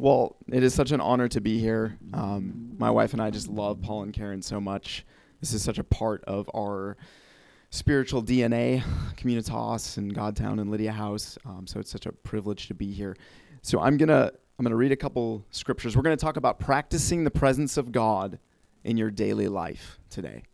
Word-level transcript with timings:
Well, 0.00 0.36
it 0.46 0.62
is 0.62 0.74
such 0.74 0.92
an 0.92 1.00
honor 1.00 1.26
to 1.26 1.40
be 1.40 1.58
here. 1.58 1.98
Um, 2.14 2.76
my 2.78 2.88
wife 2.88 3.14
and 3.14 3.20
I 3.20 3.30
just 3.30 3.48
love 3.48 3.82
Paul 3.82 4.04
and 4.04 4.12
Karen 4.12 4.40
so 4.40 4.60
much. 4.60 5.04
This 5.40 5.52
is 5.52 5.60
such 5.60 5.78
a 5.78 5.84
part 5.84 6.22
of 6.24 6.48
our 6.54 6.96
spiritual 7.70 8.22
DNA, 8.22 8.84
Communitas 9.16 9.96
and 9.96 10.14
Godtown 10.14 10.60
and 10.60 10.70
Lydia 10.70 10.92
House. 10.92 11.36
Um, 11.44 11.66
so 11.66 11.80
it's 11.80 11.90
such 11.90 12.06
a 12.06 12.12
privilege 12.12 12.68
to 12.68 12.74
be 12.74 12.92
here. 12.92 13.16
So 13.62 13.80
I'm 13.80 13.96
gonna 13.96 14.30
I'm 14.56 14.62
gonna 14.64 14.76
read 14.76 14.92
a 14.92 14.96
couple 14.96 15.44
scriptures. 15.50 15.96
We're 15.96 16.04
gonna 16.04 16.16
talk 16.16 16.36
about 16.36 16.60
practicing 16.60 17.24
the 17.24 17.30
presence 17.32 17.76
of 17.76 17.90
God 17.90 18.38
in 18.84 18.96
your 18.96 19.10
daily 19.10 19.48
life 19.48 19.98
today. 20.10 20.44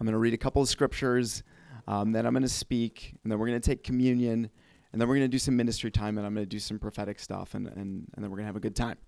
I'm 0.00 0.06
gonna 0.06 0.18
read 0.18 0.34
a 0.34 0.38
couple 0.38 0.60
of 0.60 0.68
scriptures, 0.68 1.44
um, 1.86 2.10
then 2.10 2.26
I'm 2.26 2.32
gonna 2.32 2.48
speak, 2.48 3.14
and 3.22 3.30
then 3.30 3.38
we're 3.38 3.46
gonna 3.46 3.60
take 3.60 3.84
communion 3.84 4.50
and 4.92 5.00
then 5.00 5.08
we're 5.08 5.16
going 5.16 5.28
to 5.28 5.34
do 5.34 5.38
some 5.38 5.56
ministry 5.56 5.90
time 5.90 6.18
and 6.18 6.26
I'm 6.26 6.34
going 6.34 6.46
to 6.46 6.50
do 6.50 6.58
some 6.58 6.78
prophetic 6.78 7.18
stuff 7.18 7.54
and, 7.54 7.66
and, 7.66 7.76
and 7.76 8.06
then 8.16 8.30
we're 8.30 8.36
going 8.36 8.44
to 8.44 8.48
have 8.48 8.56
a 8.56 8.60
good 8.60 8.76
time. 8.76 8.98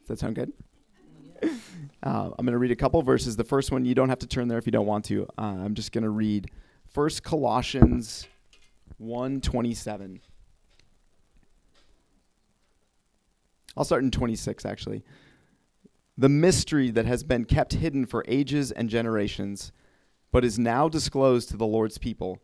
Does 0.00 0.08
that 0.08 0.18
sound 0.18 0.34
good? 0.34 0.52
Uh, 2.04 2.30
I'm 2.38 2.44
going 2.44 2.52
to 2.52 2.58
read 2.58 2.70
a 2.70 2.76
couple 2.76 3.00
verses. 3.02 3.36
The 3.36 3.44
first 3.44 3.70
one, 3.72 3.84
you 3.84 3.94
don't 3.94 4.08
have 4.08 4.18
to 4.20 4.26
turn 4.26 4.48
there 4.48 4.58
if 4.58 4.66
you 4.66 4.72
don't 4.72 4.86
want 4.86 5.04
to. 5.06 5.26
Uh, 5.38 5.42
I'm 5.42 5.74
just 5.74 5.92
going 5.92 6.02
to 6.02 6.10
read 6.10 6.50
First 6.88 7.22
Colossians 7.22 8.26
1:27. 9.00 10.20
I'll 13.76 13.84
start 13.84 14.04
in 14.04 14.10
26 14.10 14.66
actually. 14.66 15.02
The 16.18 16.28
mystery 16.28 16.90
that 16.90 17.06
has 17.06 17.24
been 17.24 17.44
kept 17.44 17.72
hidden 17.72 18.04
for 18.04 18.24
ages 18.28 18.70
and 18.70 18.88
generations, 18.88 19.72
but 20.30 20.44
is 20.44 20.58
now 20.58 20.88
disclosed 20.88 21.48
to 21.50 21.56
the 21.56 21.66
Lord's 21.66 21.98
people. 21.98 22.40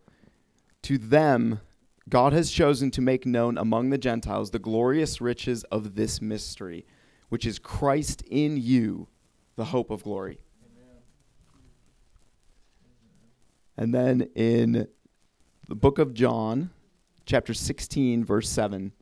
To 0.82 0.98
them 0.98 1.60
God 2.08 2.32
has 2.32 2.50
chosen 2.50 2.90
to 2.92 3.00
make 3.00 3.26
known 3.26 3.58
among 3.58 3.90
the 3.90 3.98
Gentiles 3.98 4.50
the 4.50 4.58
glorious 4.58 5.20
riches 5.20 5.64
of 5.64 5.94
this 5.94 6.22
mystery, 6.22 6.86
which 7.28 7.44
is 7.44 7.58
Christ 7.58 8.22
in 8.30 8.56
you, 8.56 9.08
the 9.56 9.66
hope 9.66 9.90
of 9.90 10.04
glory. 10.04 10.38
Amen. 10.64 11.02
And 13.76 13.94
then 13.94 14.28
in 14.34 14.88
the 15.68 15.74
book 15.74 15.98
of 15.98 16.14
John, 16.14 16.70
chapter 17.26 17.52
16, 17.52 18.24
verse 18.24 18.48
7. 18.48 18.92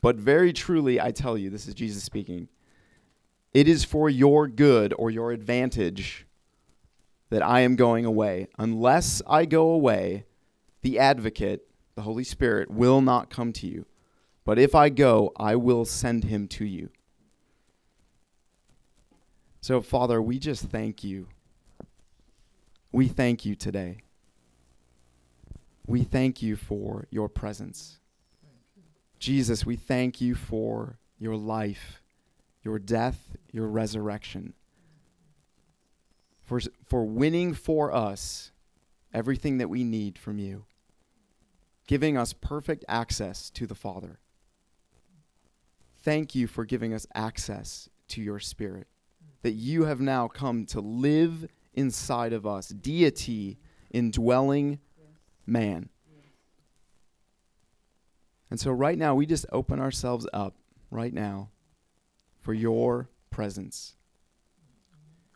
But 0.00 0.16
very 0.16 0.54
truly, 0.54 0.98
I 1.00 1.10
tell 1.10 1.36
you, 1.36 1.50
this 1.50 1.68
is 1.68 1.74
Jesus 1.74 2.02
speaking, 2.02 2.48
it 3.52 3.68
is 3.68 3.84
for 3.84 4.08
your 4.08 4.48
good 4.48 4.94
or 4.96 5.10
your 5.10 5.32
advantage 5.32 6.26
that 7.30 7.42
I 7.42 7.60
am 7.60 7.76
going 7.76 8.04
away. 8.04 8.48
Unless 8.58 9.20
I 9.26 9.44
go 9.44 9.70
away, 9.70 10.24
the 10.86 11.00
advocate, 11.00 11.66
the 11.96 12.02
Holy 12.02 12.22
Spirit, 12.22 12.70
will 12.70 13.00
not 13.00 13.28
come 13.28 13.52
to 13.52 13.66
you. 13.66 13.86
But 14.44 14.56
if 14.56 14.72
I 14.72 14.88
go, 14.88 15.32
I 15.36 15.56
will 15.56 15.84
send 15.84 16.22
him 16.22 16.46
to 16.46 16.64
you. 16.64 16.90
So, 19.60 19.80
Father, 19.80 20.22
we 20.22 20.38
just 20.38 20.66
thank 20.66 21.02
you. 21.02 21.26
We 22.92 23.08
thank 23.08 23.44
you 23.44 23.56
today. 23.56 23.98
We 25.88 26.04
thank 26.04 26.40
you 26.40 26.54
for 26.54 27.08
your 27.10 27.28
presence. 27.28 27.98
Jesus, 29.18 29.66
we 29.66 29.74
thank 29.74 30.20
you 30.20 30.36
for 30.36 31.00
your 31.18 31.34
life, 31.34 32.00
your 32.62 32.78
death, 32.78 33.36
your 33.50 33.66
resurrection, 33.66 34.54
for, 36.44 36.60
for 36.84 37.04
winning 37.04 37.54
for 37.54 37.92
us 37.92 38.52
everything 39.12 39.58
that 39.58 39.68
we 39.68 39.82
need 39.82 40.16
from 40.16 40.38
you 40.38 40.65
giving 41.86 42.16
us 42.16 42.32
perfect 42.32 42.84
access 42.88 43.50
to 43.50 43.66
the 43.66 43.74
Father. 43.74 44.18
Thank 45.98 46.34
you 46.34 46.46
for 46.46 46.64
giving 46.64 46.92
us 46.92 47.06
access 47.14 47.88
to 48.08 48.20
your 48.20 48.38
Spirit, 48.38 48.86
that 49.42 49.52
you 49.52 49.84
have 49.84 50.00
now 50.00 50.28
come 50.28 50.66
to 50.66 50.80
live 50.80 51.48
inside 51.74 52.32
of 52.32 52.46
us, 52.46 52.68
deity 52.68 53.58
indwelling 53.90 54.78
man. 55.46 55.88
And 58.50 58.60
so, 58.60 58.70
right 58.70 58.96
now, 58.96 59.14
we 59.14 59.26
just 59.26 59.46
open 59.50 59.80
ourselves 59.80 60.26
up, 60.32 60.54
right 60.90 61.12
now, 61.12 61.50
for 62.40 62.54
your 62.54 63.08
presence. 63.30 63.96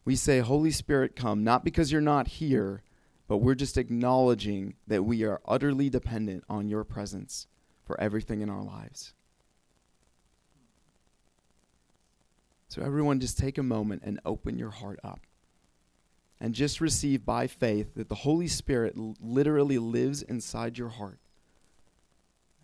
We 0.04 0.14
say, 0.14 0.38
Holy 0.38 0.70
Spirit, 0.70 1.16
come, 1.16 1.42
not 1.42 1.64
because 1.64 1.90
you're 1.90 2.00
not 2.00 2.28
here, 2.28 2.82
but 3.30 3.36
we're 3.38 3.54
just 3.54 3.78
acknowledging 3.78 4.74
that 4.88 5.04
we 5.04 5.22
are 5.22 5.40
utterly 5.46 5.88
dependent 5.88 6.42
on 6.48 6.66
your 6.66 6.82
presence 6.82 7.46
for 7.84 7.98
everything 8.00 8.40
in 8.40 8.50
our 8.50 8.64
lives. 8.64 9.12
So, 12.66 12.82
everyone, 12.82 13.20
just 13.20 13.38
take 13.38 13.56
a 13.56 13.62
moment 13.62 14.02
and 14.04 14.18
open 14.24 14.58
your 14.58 14.70
heart 14.70 14.98
up. 15.04 15.20
And 16.40 16.56
just 16.56 16.80
receive 16.80 17.24
by 17.24 17.46
faith 17.46 17.94
that 17.94 18.08
the 18.08 18.16
Holy 18.16 18.48
Spirit 18.48 18.94
l- 18.98 19.14
literally 19.20 19.78
lives 19.78 20.22
inside 20.22 20.76
your 20.76 20.88
heart. 20.88 21.20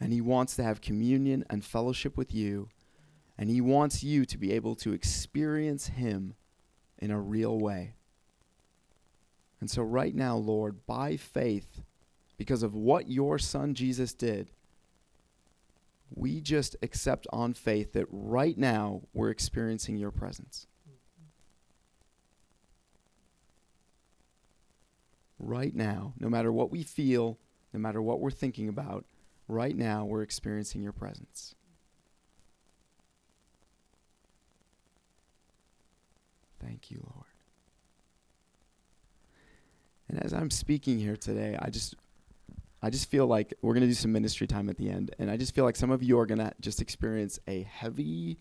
And 0.00 0.12
He 0.12 0.21
wants 0.21 0.56
to 0.56 0.65
have 0.65 0.81
communion 0.81 1.44
and 1.48 1.65
fellowship 1.65 2.16
with 2.16 2.34
you. 2.34 2.71
And 3.38 3.48
He 3.48 3.60
wants 3.60 4.03
you 4.03 4.25
to 4.25 4.37
be 4.37 4.50
able 4.50 4.75
to 4.77 4.93
experience 4.93 5.87
Him 5.87 6.34
in 6.98 7.12
a 7.12 7.21
real 7.21 7.56
way. 7.56 7.96
And 9.61 9.71
so, 9.71 9.83
right 9.83 10.15
now, 10.15 10.37
Lord, 10.37 10.87
by 10.87 11.17
faith, 11.17 11.81
because 12.37 12.62
of 12.62 12.75
what 12.75 13.09
your 13.09 13.39
son 13.39 13.75
Jesus 13.75 14.12
did, 14.12 14.50
we 16.15 16.41
just 16.41 16.77
accept 16.83 17.27
on 17.33 17.55
faith 17.55 17.93
that 17.95 18.06
right 18.11 18.56
now 18.56 19.03
we're 19.12 19.31
experiencing 19.31 19.97
your 19.97 20.11
presence. 20.11 20.66
Right 25.39 25.75
now, 25.75 26.15
no 26.19 26.28
matter 26.28 26.53
what 26.53 26.71
we 26.71 26.83
feel, 26.83 27.39
no 27.72 27.81
matter 27.81 28.00
what 28.00 28.21
we're 28.21 28.31
thinking 28.31 28.69
about, 28.69 29.05
right 29.49 29.77
now 29.77 30.05
we're 30.05 30.22
experiencing 30.22 30.83
your 30.83 30.93
presence. 30.93 31.55
Thank 36.61 36.91
you, 36.91 36.99
Lord. 37.15 37.25
And 40.09 40.22
as 40.22 40.33
I'm 40.33 40.50
speaking 40.50 40.99
here 40.99 41.17
today, 41.17 41.56
I 41.61 41.71
just 41.71 41.94
I 42.83 42.91
just 42.91 43.11
feel 43.11 43.27
like 43.27 43.55
we're 43.62 43.72
going 43.72 43.83
to 43.83 43.89
do 43.89 43.94
some 43.94 44.12
ministry 44.12 44.47
time 44.47 44.69
at 44.69 44.77
the 44.77 44.91
end 44.91 45.15
and 45.19 45.31
I 45.31 45.37
just 45.37 45.55
feel 45.55 45.65
like 45.65 45.77
some 45.77 45.91
of 45.91 46.03
you 46.03 46.19
are 46.19 46.27
going 46.27 46.39
to 46.39 46.53
just 46.61 46.81
experience 46.81 47.39
a 47.49 47.62
heavy 47.62 48.39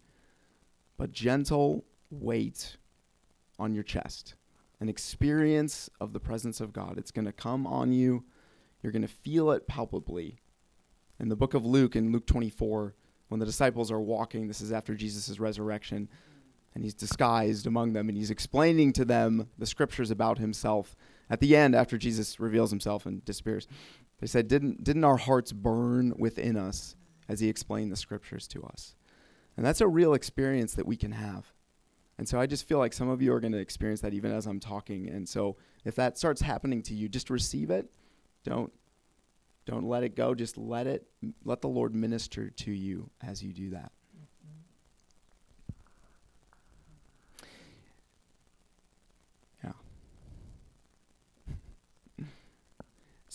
but 0.98 1.12
gentle 1.12 1.86
weight 2.12 2.78
on 3.58 3.74
your 3.74 3.84
chest. 3.84 4.36
An 4.80 4.90
experience 4.90 5.90
of 6.02 6.14
the 6.14 6.20
presence 6.20 6.60
of 6.60 6.74
God. 6.74 6.98
It's 6.98 7.12
going 7.12 7.26
to 7.26 7.32
come 7.32 7.66
on 7.66 7.94
you. 7.94 8.26
You're 8.84 8.92
going 8.92 9.02
to 9.02 9.08
feel 9.08 9.52
it 9.52 9.68
palpably. 9.68 10.40
In 11.20 11.30
the 11.30 11.36
book 11.36 11.54
of 11.54 11.66
Luke 11.66 11.96
in 11.96 12.12
Luke 12.12 12.28
24, 12.28 12.94
when 13.30 13.40
the 13.40 13.46
disciples 13.46 13.90
are 13.90 14.02
walking, 14.02 14.48
this 14.48 14.62
is 14.62 14.72
after 14.72 14.94
Jesus' 14.94 15.40
resurrection, 15.40 16.10
and 16.76 16.84
he's 16.84 16.94
disguised 16.94 17.66
among 17.66 17.94
them 17.94 18.10
and 18.10 18.18
he's 18.18 18.30
explaining 18.30 18.92
to 18.94 19.06
them 19.06 19.48
the 19.58 19.66
scriptures 19.66 20.12
about 20.12 20.38
himself 20.38 20.96
at 21.30 21.40
the 21.40 21.56
end, 21.56 21.76
after 21.76 21.98
Jesus 21.98 22.40
reveals 22.40 22.70
himself 22.70 23.06
and 23.06 23.24
disappears, 23.26 23.68
they 24.20 24.28
said, 24.28 24.48
Didn't, 24.48 24.84
didn't 24.84 25.04
our 25.04 25.18
hearts 25.18 25.52
burn 25.52 26.14
within 26.18 26.56
us 26.58 26.96
as 27.28 27.40
he 27.40 27.50
explained 27.50 27.92
the 27.92 27.98
scriptures 27.98 28.48
to 28.50 28.64
us? 28.64 28.96
And 29.58 29.66
that's 29.66 29.82
a 29.82 29.88
real 29.88 30.14
experience 30.14 30.74
that 30.76 30.86
we 30.86 30.98
can 30.98 31.14
have. 31.14 31.54
And 32.18 32.28
so 32.28 32.40
I 32.40 32.46
just 32.46 32.68
feel 32.68 32.78
like 32.78 32.94
some 32.94 33.10
of 33.10 33.22
you 33.22 33.34
are 33.34 33.40
going 33.40 33.52
to 33.52 33.60
experience 33.60 34.02
that 34.02 34.14
even 34.14 34.32
as 34.32 34.46
I'm 34.46 34.60
talking. 34.60 35.10
And 35.10 35.28
so 35.28 35.58
if 35.84 35.96
that 35.96 36.18
starts 36.18 36.42
happening 36.42 36.82
to 36.84 36.94
you, 36.94 37.10
just 37.10 37.30
receive 37.30 37.70
it. 37.70 37.90
Don't 38.44 38.72
don't 39.66 39.88
let 39.88 40.04
it 40.04 40.16
go. 40.16 40.36
Just 40.36 40.58
let 40.58 40.86
it 40.86 41.08
let 41.44 41.62
the 41.62 41.68
Lord 41.68 41.96
minister 41.96 42.52
to 42.52 42.72
you 42.72 43.10
as 43.22 43.44
you 43.44 43.52
do 43.52 43.72
that. 43.72 43.92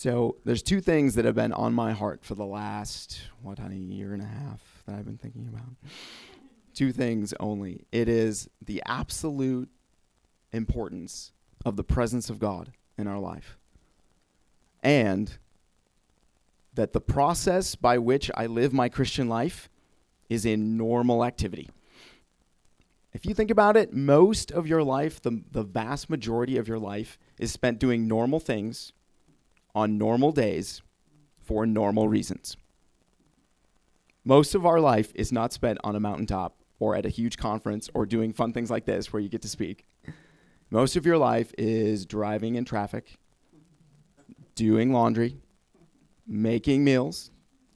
So 0.01 0.37
there's 0.45 0.63
two 0.63 0.81
things 0.81 1.13
that 1.13 1.25
have 1.25 1.35
been 1.35 1.53
on 1.53 1.75
my 1.75 1.91
heart 1.91 2.25
for 2.25 2.33
the 2.33 2.43
last 2.43 3.21
what 3.43 3.59
honey 3.59 3.77
year 3.77 4.15
and 4.15 4.23
a 4.23 4.25
half 4.25 4.59
that 4.87 4.95
I've 4.95 5.05
been 5.05 5.19
thinking 5.19 5.47
about. 5.47 5.75
two 6.73 6.91
things 6.91 7.35
only. 7.39 7.85
It 7.91 8.09
is 8.09 8.49
the 8.65 8.81
absolute 8.87 9.69
importance 10.53 11.33
of 11.63 11.75
the 11.75 11.83
presence 11.83 12.31
of 12.31 12.39
God 12.39 12.71
in 12.97 13.05
our 13.05 13.19
life. 13.19 13.59
And 14.81 15.37
that 16.73 16.93
the 16.93 16.99
process 16.99 17.75
by 17.75 17.99
which 17.99 18.31
I 18.33 18.47
live 18.47 18.73
my 18.73 18.89
Christian 18.89 19.29
life 19.29 19.69
is 20.31 20.47
in 20.47 20.77
normal 20.77 21.23
activity. 21.23 21.69
If 23.13 23.27
you 23.27 23.35
think 23.35 23.51
about 23.51 23.77
it, 23.77 23.93
most 23.93 24.51
of 24.51 24.65
your 24.65 24.81
life, 24.81 25.21
the, 25.21 25.43
the 25.51 25.61
vast 25.61 26.09
majority 26.09 26.57
of 26.57 26.67
your 26.67 26.79
life, 26.79 27.19
is 27.37 27.51
spent 27.51 27.77
doing 27.77 28.07
normal 28.07 28.39
things 28.39 28.93
on 29.73 29.97
normal 29.97 30.31
days 30.31 30.81
for 31.39 31.65
normal 31.65 32.07
reasons. 32.07 32.57
Most 34.23 34.53
of 34.53 34.65
our 34.65 34.79
life 34.79 35.11
is 35.15 35.31
not 35.31 35.51
spent 35.51 35.79
on 35.83 35.95
a 35.95 35.99
mountaintop 35.99 36.57
or 36.79 36.95
at 36.95 37.05
a 37.05 37.09
huge 37.09 37.37
conference 37.37 37.89
or 37.93 38.05
doing 38.05 38.33
fun 38.33 38.53
things 38.53 38.69
like 38.69 38.85
this 38.85 39.11
where 39.11 39.21
you 39.21 39.29
get 39.29 39.41
to 39.41 39.47
speak. 39.47 39.85
Most 40.69 40.95
of 40.95 41.05
your 41.05 41.17
life 41.17 41.53
is 41.57 42.05
driving 42.05 42.55
in 42.55 42.63
traffic, 42.63 43.17
doing 44.55 44.93
laundry, 44.93 45.37
making 46.27 46.83
meals, 46.83 47.31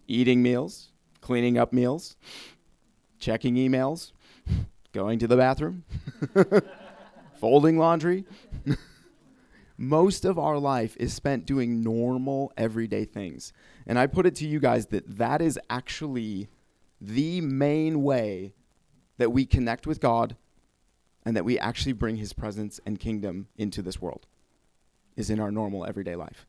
eating 0.08 0.42
meals, 0.42 0.92
cleaning 1.20 1.58
up 1.58 1.74
meals, 1.74 2.16
checking 3.20 3.56
emails, 3.56 4.12
going 4.94 5.20
to 5.20 5.28
the 5.28 5.36
bathroom, 5.36 5.84
folding 7.40 7.78
laundry. 7.78 8.26
Most 9.78 10.24
of 10.24 10.40
our 10.40 10.58
life 10.58 10.96
is 10.98 11.14
spent 11.14 11.46
doing 11.46 11.84
normal, 11.84 12.52
everyday 12.56 13.06
things. 13.06 13.52
And 13.86 14.00
I 14.00 14.08
put 14.08 14.26
it 14.26 14.36
to 14.36 14.48
you 14.48 14.60
guys 14.60 14.88
that 14.88 15.18
that 15.18 15.42
is 15.42 15.60
actually 15.70 16.48
the 17.02 17.42
main 17.42 18.02
way 18.04 18.54
that 19.18 19.32
we 19.32 19.46
connect 19.46 19.86
with 19.86 20.00
God 20.00 20.36
and 21.26 21.36
that 21.36 21.46
we 21.46 21.60
actually 21.60 21.94
bring 21.94 22.18
his 22.18 22.34
presence 22.34 22.80
and 22.86 23.00
kingdom 23.00 23.48
into 23.58 23.82
this 23.82 24.02
world 24.02 24.28
is 25.16 25.30
in 25.30 25.40
our 25.40 25.52
normal 25.52 25.86
everyday 25.86 26.16
life. 26.16 26.46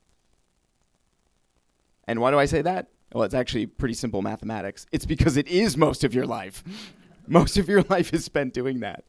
And 2.07 2.21
why 2.21 2.31
do 2.31 2.39
I 2.39 2.45
say 2.45 2.63
that? 2.63 2.89
Well, 3.13 3.25
it's 3.25 3.35
actually 3.35 3.67
pretty 3.67 3.95
simple 3.95 4.23
mathematics. 4.23 4.87
It's 4.93 5.07
because 5.07 5.37
it 5.37 5.49
is 5.49 5.77
most 5.77 6.05
of 6.05 6.15
your 6.15 6.27
life. 6.27 6.63
most 7.27 7.57
of 7.57 7.69
your 7.69 7.83
life 7.83 8.13
is 8.13 8.25
spent 8.25 8.55
doing 8.55 8.81
that. 8.81 9.05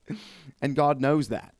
And 0.61 0.75
God 0.75 1.01
knows 1.01 1.27
that. 1.29 1.53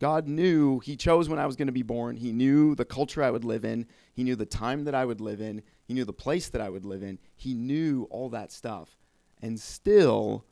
God 0.00 0.26
knew 0.26 0.80
He 0.80 0.96
chose 0.96 1.28
when 1.28 1.38
I 1.38 1.46
was 1.46 1.54
going 1.54 1.68
to 1.68 1.72
be 1.72 1.82
born. 1.82 2.16
He 2.16 2.32
knew 2.32 2.74
the 2.74 2.84
culture 2.84 3.22
I 3.22 3.30
would 3.30 3.44
live 3.44 3.64
in. 3.64 3.86
He 4.14 4.24
knew 4.24 4.34
the 4.34 4.46
time 4.46 4.84
that 4.84 4.94
I 4.94 5.04
would 5.04 5.20
live 5.20 5.40
in. 5.40 5.62
He 5.84 5.94
knew 5.94 6.04
the 6.04 6.12
place 6.12 6.48
that 6.48 6.60
I 6.60 6.70
would 6.70 6.84
live 6.84 7.02
in. 7.02 7.18
He 7.36 7.54
knew 7.54 8.08
all 8.10 8.30
that 8.30 8.50
stuff. 8.50 8.96
And 9.42 9.60
still, 9.60 10.44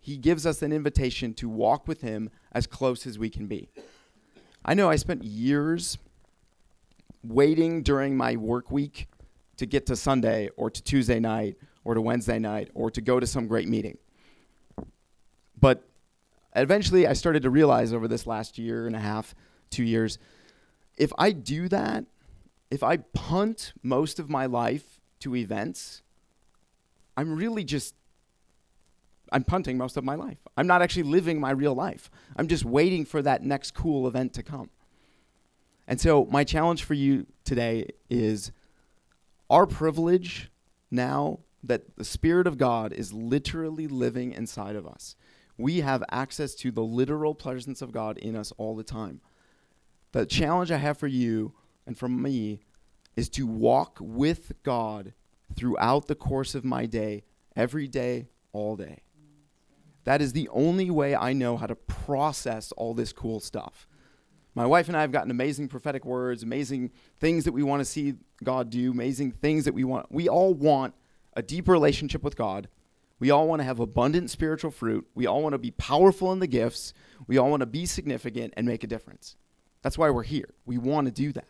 He 0.00 0.16
gives 0.16 0.46
us 0.46 0.62
an 0.62 0.72
invitation 0.72 1.34
to 1.34 1.48
walk 1.48 1.86
with 1.88 2.00
Him 2.00 2.30
as 2.52 2.66
close 2.66 3.06
as 3.06 3.18
we 3.18 3.28
can 3.28 3.46
be. 3.46 3.68
I 4.64 4.74
know 4.74 4.88
I 4.88 4.96
spent 4.96 5.24
years 5.24 5.98
waiting 7.24 7.82
during 7.82 8.16
my 8.16 8.36
work 8.36 8.70
week 8.70 9.08
to 9.56 9.66
get 9.66 9.86
to 9.86 9.96
Sunday 9.96 10.48
or 10.56 10.70
to 10.70 10.82
Tuesday 10.82 11.18
night 11.18 11.56
or 11.84 11.94
to 11.94 12.00
Wednesday 12.00 12.38
night 12.38 12.70
or 12.74 12.90
to 12.90 13.00
go 13.00 13.18
to 13.18 13.26
some 13.26 13.48
great 13.48 13.68
meeting. 13.68 13.98
But 15.60 15.84
eventually 16.54 17.06
I 17.06 17.12
started 17.12 17.42
to 17.42 17.50
realize 17.50 17.92
over 17.92 18.08
this 18.08 18.26
last 18.26 18.58
year 18.58 18.86
and 18.86 18.96
a 18.96 19.00
half, 19.00 19.34
two 19.70 19.84
years, 19.84 20.18
if 20.96 21.12
I 21.18 21.32
do 21.32 21.68
that, 21.68 22.04
if 22.70 22.82
I 22.82 22.98
punt 22.98 23.72
most 23.82 24.18
of 24.18 24.30
my 24.30 24.46
life 24.46 25.00
to 25.20 25.36
events, 25.36 26.02
I'm 27.16 27.34
really 27.34 27.64
just 27.64 27.94
I'm 29.32 29.44
punting 29.44 29.78
most 29.78 29.96
of 29.96 30.04
my 30.04 30.14
life. 30.14 30.38
I'm 30.58 30.66
not 30.66 30.82
actually 30.82 31.04
living 31.04 31.40
my 31.40 31.52
real 31.52 31.74
life. 31.74 32.10
I'm 32.36 32.48
just 32.48 32.64
waiting 32.66 33.06
for 33.06 33.22
that 33.22 33.42
next 33.42 33.72
cool 33.72 34.06
event 34.06 34.34
to 34.34 34.42
come. 34.42 34.68
And 35.88 36.00
so 36.00 36.26
my 36.26 36.44
challenge 36.44 36.84
for 36.84 36.94
you 36.94 37.26
today 37.44 37.88
is 38.10 38.52
our 39.48 39.66
privilege 39.66 40.50
now 40.90 41.40
that 41.64 41.96
the 41.96 42.04
Spirit 42.04 42.46
of 42.46 42.58
God 42.58 42.92
is 42.92 43.12
literally 43.12 43.86
living 43.86 44.32
inside 44.32 44.76
of 44.76 44.86
us 44.86 45.16
we 45.62 45.80
have 45.80 46.02
access 46.10 46.54
to 46.56 46.70
the 46.70 46.82
literal 46.82 47.34
presence 47.34 47.80
of 47.80 47.92
God 47.92 48.18
in 48.18 48.36
us 48.36 48.52
all 48.58 48.76
the 48.76 48.82
time. 48.82 49.20
The 50.12 50.26
challenge 50.26 50.70
I 50.70 50.76
have 50.76 50.98
for 50.98 51.06
you 51.06 51.54
and 51.86 51.96
for 51.96 52.08
me 52.08 52.60
is 53.16 53.28
to 53.30 53.46
walk 53.46 53.98
with 54.00 54.52
God 54.62 55.14
throughout 55.54 56.06
the 56.06 56.14
course 56.14 56.54
of 56.54 56.64
my 56.64 56.86
day, 56.86 57.24
every 57.56 57.86
day, 57.86 58.28
all 58.52 58.76
day. 58.76 59.02
That 60.04 60.20
is 60.20 60.32
the 60.32 60.48
only 60.48 60.90
way 60.90 61.14
I 61.14 61.32
know 61.32 61.56
how 61.56 61.66
to 61.66 61.76
process 61.76 62.72
all 62.72 62.94
this 62.94 63.12
cool 63.12 63.40
stuff. 63.40 63.86
My 64.54 64.66
wife 64.66 64.88
and 64.88 64.96
I 64.96 65.00
have 65.00 65.12
gotten 65.12 65.30
amazing 65.30 65.68
prophetic 65.68 66.04
words, 66.04 66.42
amazing 66.42 66.90
things 67.20 67.44
that 67.44 67.52
we 67.52 67.62
want 67.62 67.80
to 67.80 67.84
see 67.84 68.14
God 68.42 68.68
do, 68.68 68.90
amazing 68.90 69.32
things 69.32 69.64
that 69.64 69.72
we 69.72 69.84
want. 69.84 70.10
We 70.10 70.28
all 70.28 70.52
want 70.52 70.94
a 71.34 71.42
deep 71.42 71.68
relationship 71.68 72.22
with 72.22 72.36
God 72.36 72.68
we 73.22 73.30
all 73.30 73.46
want 73.46 73.60
to 73.60 73.64
have 73.64 73.78
abundant 73.78 74.30
spiritual 74.30 74.72
fruit. 74.72 75.06
We 75.14 75.28
all 75.28 75.44
want 75.44 75.52
to 75.52 75.58
be 75.58 75.70
powerful 75.70 76.32
in 76.32 76.40
the 76.40 76.48
gifts. 76.48 76.92
We 77.28 77.38
all 77.38 77.50
want 77.50 77.60
to 77.60 77.66
be 77.66 77.86
significant 77.86 78.52
and 78.56 78.66
make 78.66 78.82
a 78.82 78.88
difference. 78.88 79.36
That's 79.80 79.96
why 79.96 80.10
we're 80.10 80.24
here. 80.24 80.48
We 80.66 80.76
want 80.76 81.06
to 81.06 81.12
do 81.12 81.30
that. 81.34 81.46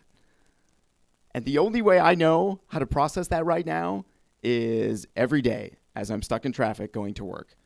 And 1.34 1.46
the 1.46 1.56
only 1.56 1.80
way 1.80 1.98
I 1.98 2.14
know 2.14 2.60
how 2.66 2.78
to 2.78 2.84
process 2.84 3.28
that 3.28 3.46
right 3.46 3.64
now 3.64 4.04
is 4.42 5.06
every 5.16 5.40
day 5.40 5.78
as 5.96 6.10
I'm 6.10 6.20
stuck 6.20 6.44
in 6.44 6.52
traffic 6.52 6.92
going 6.92 7.14
to 7.14 7.24
work. 7.24 7.56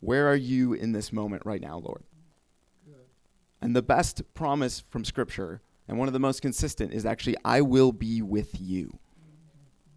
Where 0.00 0.28
are 0.28 0.36
you 0.36 0.74
in 0.74 0.92
this 0.92 1.10
moment 1.10 1.46
right 1.46 1.62
now, 1.62 1.78
Lord? 1.78 2.04
And 3.62 3.74
the 3.74 3.80
best 3.80 4.20
promise 4.34 4.80
from 4.90 5.06
Scripture, 5.06 5.62
and 5.88 5.98
one 5.98 6.06
of 6.06 6.12
the 6.12 6.20
most 6.20 6.42
consistent, 6.42 6.92
is 6.92 7.06
actually, 7.06 7.38
I 7.46 7.62
will 7.62 7.92
be 7.92 8.20
with 8.20 8.60
you. 8.60 8.98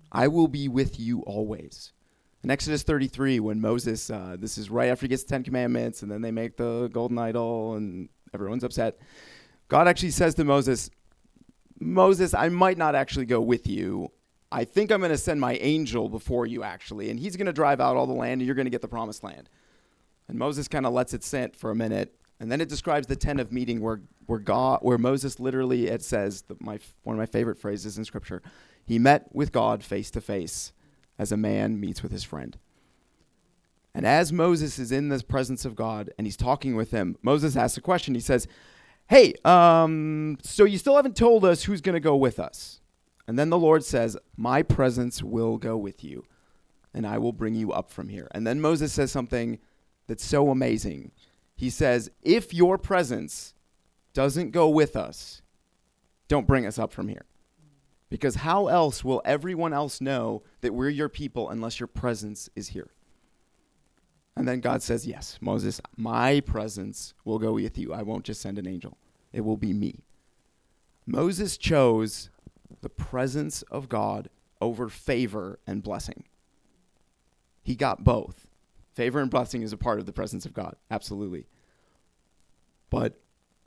I 0.09 0.29
will 0.29 0.47
be 0.47 0.69
with 0.69 0.97
you 0.97 1.19
always. 1.23 1.91
In 2.47 2.51
Exodus 2.51 2.81
33, 2.83 3.41
when 3.41 3.59
Moses, 3.59 4.09
uh, 4.09 4.37
this 4.39 4.57
is 4.57 4.69
right 4.69 4.87
after 4.87 5.01
he 5.01 5.09
gets 5.09 5.23
the 5.23 5.27
Ten 5.27 5.43
Commandments, 5.43 6.01
and 6.01 6.09
then 6.09 6.21
they 6.21 6.31
make 6.31 6.55
the 6.55 6.89
golden 6.93 7.17
idol, 7.17 7.73
and 7.73 8.07
everyone's 8.33 8.63
upset. 8.63 8.97
God 9.67 9.85
actually 9.85 10.11
says 10.11 10.33
to 10.35 10.45
Moses, 10.45 10.89
Moses, 11.77 12.33
I 12.33 12.47
might 12.47 12.77
not 12.77 12.95
actually 12.95 13.25
go 13.25 13.41
with 13.41 13.67
you. 13.67 14.13
I 14.49 14.63
think 14.63 14.93
I'm 14.93 15.01
going 15.01 15.11
to 15.11 15.17
send 15.17 15.41
my 15.41 15.55
angel 15.55 16.07
before 16.07 16.45
you, 16.45 16.63
actually, 16.63 17.09
and 17.09 17.19
he's 17.19 17.35
going 17.35 17.47
to 17.47 17.51
drive 17.51 17.81
out 17.81 17.97
all 17.97 18.07
the 18.07 18.13
land, 18.13 18.39
and 18.39 18.43
you're 18.45 18.55
going 18.55 18.65
to 18.65 18.71
get 18.71 18.81
the 18.81 18.87
promised 18.87 19.25
land. 19.25 19.49
And 20.29 20.39
Moses 20.39 20.69
kind 20.69 20.85
of 20.85 20.93
lets 20.93 21.13
it 21.13 21.25
sit 21.25 21.53
for 21.53 21.69
a 21.69 21.75
minute, 21.75 22.15
and 22.39 22.49
then 22.49 22.61
it 22.61 22.69
describes 22.69 23.07
the 23.07 23.17
tent 23.17 23.41
of 23.41 23.51
meeting 23.51 23.81
where, 23.81 23.99
where 24.25 24.39
God, 24.39 24.79
where 24.83 24.97
Moses 24.97 25.37
literally, 25.37 25.87
it 25.87 26.01
says, 26.01 26.43
the, 26.43 26.55
my, 26.61 26.79
one 27.03 27.17
of 27.17 27.19
my 27.19 27.25
favorite 27.25 27.57
phrases 27.57 27.97
in 27.97 28.05
Scripture, 28.05 28.41
he 28.85 28.99
met 28.99 29.27
with 29.35 29.51
God 29.51 29.83
face 29.83 30.09
to 30.11 30.21
face 30.21 30.71
as 31.19 31.31
a 31.31 31.37
man 31.37 31.79
meets 31.79 32.03
with 32.03 32.11
his 32.11 32.23
friend. 32.23 32.57
And 33.93 34.05
as 34.05 34.31
Moses 34.31 34.77
is 34.77 34.91
in 34.91 35.09
the 35.09 35.23
presence 35.23 35.65
of 35.65 35.75
God 35.75 36.11
and 36.17 36.27
he's 36.27 36.37
talking 36.37 36.75
with 36.75 36.91
him, 36.91 37.17
Moses 37.21 37.55
asks 37.55 37.77
a 37.77 37.81
question. 37.81 38.13
He 38.13 38.21
says, 38.21 38.47
Hey, 39.09 39.33
um, 39.45 40.37
so 40.43 40.65
you 40.65 40.77
still 40.77 40.95
haven't 40.95 41.15
told 41.15 41.45
us 41.45 41.63
who's 41.63 41.81
going 41.81 41.93
to 41.93 41.99
go 41.99 42.15
with 42.15 42.39
us. 42.39 42.81
And 43.27 43.39
then 43.39 43.49
the 43.49 43.57
Lord 43.57 43.83
says, 43.83 44.17
My 44.35 44.61
presence 44.61 45.23
will 45.23 45.57
go 45.57 45.77
with 45.77 46.03
you, 46.03 46.25
and 46.93 47.07
I 47.07 47.17
will 47.17 47.33
bring 47.33 47.55
you 47.55 47.71
up 47.71 47.89
from 47.89 48.09
here. 48.09 48.27
And 48.31 48.45
then 48.45 48.61
Moses 48.61 48.93
says 48.93 49.11
something 49.11 49.59
that's 50.07 50.25
so 50.25 50.49
amazing. 50.51 51.11
He 51.55 51.69
says, 51.69 52.11
If 52.21 52.53
your 52.53 52.77
presence 52.77 53.53
doesn't 54.13 54.51
go 54.51 54.69
with 54.69 54.95
us, 54.95 55.41
don't 56.27 56.47
bring 56.47 56.65
us 56.65 56.77
up 56.77 56.91
from 56.91 57.07
here. 57.07 57.25
Because 58.09 58.35
how 58.35 58.67
else 58.67 59.03
will 59.03 59.21
everyone 59.25 59.73
else 59.73 59.99
know 59.99 60.43
that 60.61 60.73
we're 60.73 60.89
your 60.89 61.09
people 61.09 61.49
unless 61.49 61.79
your 61.79 61.87
presence 61.87 62.49
is 62.55 62.69
here? 62.69 62.91
And 64.35 64.47
then 64.47 64.59
God 64.59 64.81
says, 64.83 65.07
Yes, 65.07 65.37
Moses, 65.41 65.81
my 65.97 66.39
presence 66.41 67.13
will 67.25 67.39
go 67.39 67.53
with 67.53 67.77
you. 67.77 67.93
I 67.93 68.03
won't 68.03 68.23
just 68.23 68.41
send 68.41 68.59
an 68.59 68.67
angel, 68.67 68.97
it 69.33 69.41
will 69.41 69.57
be 69.57 69.73
me. 69.73 70.03
Moses 71.05 71.57
chose 71.57 72.29
the 72.81 72.89
presence 72.89 73.61
of 73.63 73.89
God 73.89 74.29
over 74.61 74.89
favor 74.89 75.59
and 75.65 75.81
blessing. 75.81 76.25
He 77.63 77.75
got 77.75 78.03
both. 78.03 78.47
Favor 78.93 79.19
and 79.19 79.29
blessing 79.29 79.61
is 79.61 79.73
a 79.73 79.77
part 79.77 79.99
of 79.99 80.05
the 80.05 80.13
presence 80.13 80.45
of 80.45 80.53
God, 80.53 80.75
absolutely. 80.89 81.45
But 82.89 83.19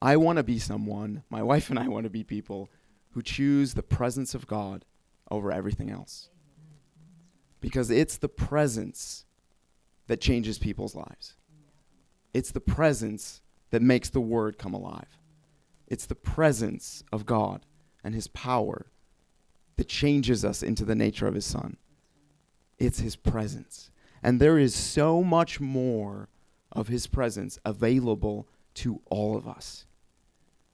I 0.03 0.17
want 0.17 0.39
to 0.39 0.43
be 0.43 0.59
someone, 0.59 1.23
my 1.31 1.43
wife 1.43 1.71
and 1.71 1.79
I 1.79 1.89
want 1.89 2.05
to 2.05 2.11
be 2.11 2.25
people 2.25 2.71
who 3.13 3.23
choose 3.23 3.75
the 3.75 3.83
presence 3.83 4.35
of 4.35 4.47
God 4.47 4.85
over 5.31 5.53
everything 5.53 5.91
else. 5.91 6.29
Because 7.61 7.91
it's 7.91 8.17
the 8.17 8.29
presence 8.29 9.25
that 10.07 10.21
changes 10.21 10.59
people's 10.59 10.95
lives. 10.95 11.35
It's 12.33 12.53
the 12.53 12.61
presence 12.61 13.43
that 13.71 13.83
makes 13.83 14.09
the 14.09 14.21
word 14.21 14.59
come 14.59 14.75
alive. 14.75 15.19
It's 15.87 16.07
the 16.07 16.15
presence 16.15 17.05
of 17.13 17.27
God 17.27 17.67
and 18.03 18.15
his 18.15 18.29
power 18.29 18.87
that 19.77 19.89
changes 19.89 20.45
us 20.45 20.63
into 20.63 20.85
the 20.85 20.95
nature 20.95 21.27
of 21.27 21.35
his 21.35 21.45
son. 21.45 21.77
It's 22.79 23.01
his 23.01 23.17
presence. 23.17 23.91
And 24.23 24.41
there 24.41 24.59
is 24.59 24.75
so 24.75 25.23
much 25.23 25.61
more 25.61 26.29
of 26.73 26.89
his 26.89 27.07
presence 27.07 27.59
available 27.65 28.47
to 28.75 29.01
all 29.11 29.37
of 29.37 29.49
us 29.49 29.87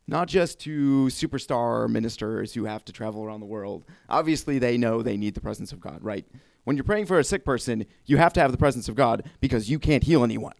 not 0.08 0.28
just 0.28 0.60
to 0.60 1.06
superstar 1.06 1.88
ministers 1.88 2.54
who 2.54 2.64
have 2.64 2.84
to 2.84 2.92
travel 2.92 3.24
around 3.24 3.40
the 3.40 3.46
world. 3.46 3.84
Obviously, 4.08 4.58
they 4.58 4.78
know 4.78 5.02
they 5.02 5.16
need 5.16 5.34
the 5.34 5.40
presence 5.40 5.72
of 5.72 5.80
God, 5.80 5.98
right? 6.02 6.24
When 6.64 6.76
you're 6.76 6.84
praying 6.84 7.06
for 7.06 7.18
a 7.18 7.24
sick 7.24 7.44
person, 7.44 7.86
you 8.06 8.16
have 8.16 8.32
to 8.34 8.40
have 8.40 8.52
the 8.52 8.58
presence 8.58 8.88
of 8.88 8.94
God 8.94 9.24
because 9.40 9.70
you 9.70 9.78
can't 9.78 10.04
heal 10.04 10.24
anyone. 10.24 10.54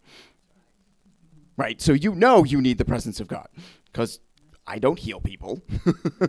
Right? 1.55 1.81
So 1.81 1.93
you 1.93 2.13
know 2.13 2.43
you 2.43 2.61
need 2.61 2.77
the 2.77 2.85
presence 2.85 3.19
of 3.19 3.27
God 3.27 3.47
because 3.91 4.19
I 4.65 4.79
don't 4.79 4.99
heal 4.99 5.19
people. 5.19 5.61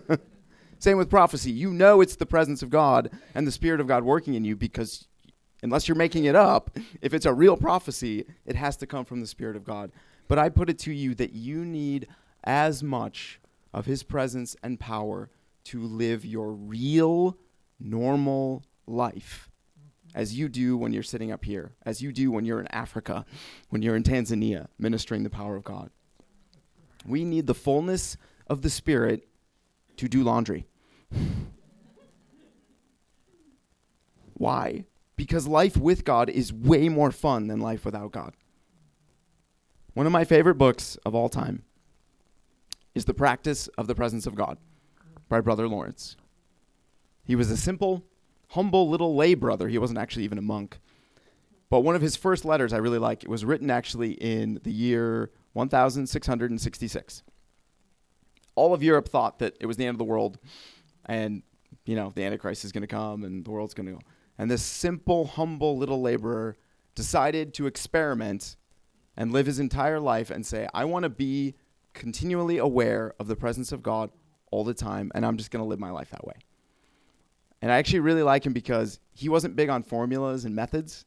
Same 0.79 0.97
with 0.97 1.11
prophecy. 1.11 1.51
You 1.51 1.73
know 1.73 2.01
it's 2.01 2.17
the 2.17 2.27
presence 2.27 2.63
of 2.63 2.71
God 2.71 3.11
and 3.35 3.47
the 3.47 3.53
Spirit 3.53 3.81
of 3.81 3.87
God 3.87 4.05
working 4.05 4.35
in 4.35 4.45
you 4.45 4.57
because 4.57 5.07
unless 5.63 5.89
you're 5.89 5.97
making 5.97 6.25
it 6.25 6.37
up, 6.37 6.77
if 7.03 7.13
it's 7.13 7.27
a 7.27 7.35
real 7.35 7.57
prophecy, 7.57 8.25
it 8.47 8.57
has 8.57 8.77
to 8.79 8.87
come 8.87 9.05
from 9.05 9.21
the 9.21 9.27
Spirit 9.27 9.57
of 9.57 9.65
God. 9.65 9.91
But 10.29 10.39
I 10.39 10.49
put 10.49 10.71
it 10.71 10.79
to 10.81 10.93
you 10.93 11.15
that 11.17 11.33
you 11.33 11.65
need 11.65 12.07
as 12.45 12.83
much 12.83 13.41
of 13.73 13.87
His 13.87 14.03
presence 14.03 14.57
and 14.63 14.81
power 14.81 15.31
to 15.65 15.83
live 15.83 16.25
your 16.25 16.53
real, 16.53 17.37
normal 17.79 18.65
life 18.87 19.51
as 20.15 20.39
you 20.39 20.49
do 20.49 20.77
when 20.77 20.93
you're 20.93 21.03
sitting 21.03 21.31
up 21.31 21.45
here, 21.45 21.73
as 21.85 22.01
you 22.01 22.13
do 22.13 22.31
when 22.31 22.45
you're 22.45 22.61
in 22.61 22.69
Africa, 22.69 23.25
when 23.69 23.83
you're 23.83 23.97
in 23.97 24.03
Tanzania, 24.03 24.69
ministering 24.79 25.23
the 25.23 25.31
power 25.31 25.57
of 25.57 25.65
God. 25.65 25.91
We 27.07 27.25
need 27.25 27.47
the 27.47 27.55
fullness 27.55 28.17
of 28.47 28.63
the 28.63 28.71
Spirit 28.71 29.29
to 29.97 30.09
do 30.09 30.23
laundry. 30.23 30.67
Why? 34.35 34.85
Because 35.17 35.47
life 35.47 35.77
with 35.77 36.05
God 36.05 36.31
is 36.31 36.53
way 36.53 36.89
more 36.89 37.11
fun 37.11 37.49
than 37.49 37.61
life 37.61 37.85
without 37.85 38.13
God. 38.13 38.35
One 39.95 40.07
of 40.07 40.13
my 40.13 40.25
favorite 40.25 40.55
books 40.55 40.97
of 41.05 41.15
all 41.15 41.29
time 41.29 41.65
is 42.99 43.05
The 43.05 43.15
Practice 43.15 43.69
of 43.79 43.87
the 43.87 43.95
Presence 43.95 44.27
of 44.27 44.35
God 44.35 44.59
by 45.29 45.41
Brother 45.41 45.69
Lawrence. 45.69 46.17
He 47.25 47.37
was 47.37 47.49
a 47.49 47.57
simple, 47.57 48.03
humble 48.49 48.91
little 48.91 49.15
lay 49.15 49.35
brother. 49.35 49.69
He 49.69 49.79
wasn't 49.79 50.01
actually 50.01 50.25
even 50.25 50.37
a 50.37 50.43
monk. 50.43 50.81
But 51.71 51.83
one 51.83 51.95
of 51.95 52.03
his 52.03 52.17
first 52.17 52.45
letters 52.45 52.73
I 52.73 52.79
really 52.79 52.99
like, 52.99 53.23
it 53.23 53.29
was 53.29 53.45
written 53.45 53.71
actually 53.71 54.15
in 54.15 54.59
the 54.65 54.73
year 54.73 55.31
1666. 55.53 57.23
All 58.57 58.75
of 58.75 58.83
Europe 58.83 59.09
thought 59.09 59.39
that 59.39 59.57
it 59.61 59.67
was 59.67 59.77
the 59.77 59.87
end 59.87 59.95
of 59.95 59.99
the 59.99 60.05
world 60.05 60.41
and, 61.07 61.45
you 61.85 61.95
know, 61.95 62.11
the 62.17 62.25
Antichrist 62.25 62.65
is 62.65 62.73
going 62.73 62.83
to 62.83 62.89
come 62.89 63.23
and 63.23 63.45
the 63.45 63.51
world's 63.53 63.75
going 63.75 63.87
to 63.87 63.93
go. 63.93 64.01
And 64.39 64.51
this 64.51 64.65
simple, 64.65 65.29
humble 65.29 65.79
little 65.79 66.03
laborer 66.03 66.57
decided 66.97 67.55
to 67.55 67.69
experiment 67.69 68.57
and 69.17 69.31
live 69.31 69.47
his 69.47 69.61
entire 69.61 70.01
life 70.01 70.33
and 70.33 70.45
say, 70.45 70.67
I 70.75 70.85
want 70.85 71.05
to 71.05 71.09
be 71.09 71.55
continually 71.99 72.59
aware 72.59 73.15
of 73.19 73.27
the 73.29 73.37
presence 73.37 73.73
of 73.73 73.83
God 73.83 74.11
all 74.51 74.65
the 74.65 74.75
time, 74.75 75.13
and 75.15 75.27
I'm 75.27 75.37
just 75.37 75.51
going 75.51 75.63
to 75.63 75.69
live 75.69 75.79
my 75.79 75.91
life 75.91 76.11
that 76.11 76.27
way. 76.27 76.35
And 77.61 77.71
I 77.71 77.77
actually 77.77 78.01
really 78.01 78.23
like 78.23 78.47
him 78.47 78.53
because 78.53 79.01
he 79.13 79.29
wasn't 79.29 79.57
big 79.57 79.69
on 79.69 79.83
formulas 79.83 80.45
and 80.45 80.55
methods. 80.55 81.05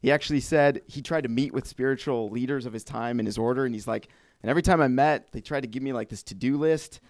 He 0.00 0.12
actually 0.12 0.40
said 0.40 0.82
he 0.86 1.00
tried 1.00 1.22
to 1.22 1.28
meet 1.28 1.54
with 1.54 1.66
spiritual 1.66 2.28
leaders 2.28 2.66
of 2.66 2.72
his 2.72 2.84
time 2.84 3.20
in 3.20 3.26
his 3.26 3.38
order, 3.38 3.64
and 3.64 3.74
he's 3.74 3.86
like, 3.86 4.08
and 4.42 4.50
every 4.50 4.62
time 4.62 4.82
I 4.82 4.88
met, 4.88 5.32
they 5.32 5.40
tried 5.40 5.62
to 5.62 5.68
give 5.68 5.82
me 5.82 5.92
like 5.92 6.10
this 6.10 6.22
to 6.24 6.34
do 6.34 6.58
list, 6.58 7.00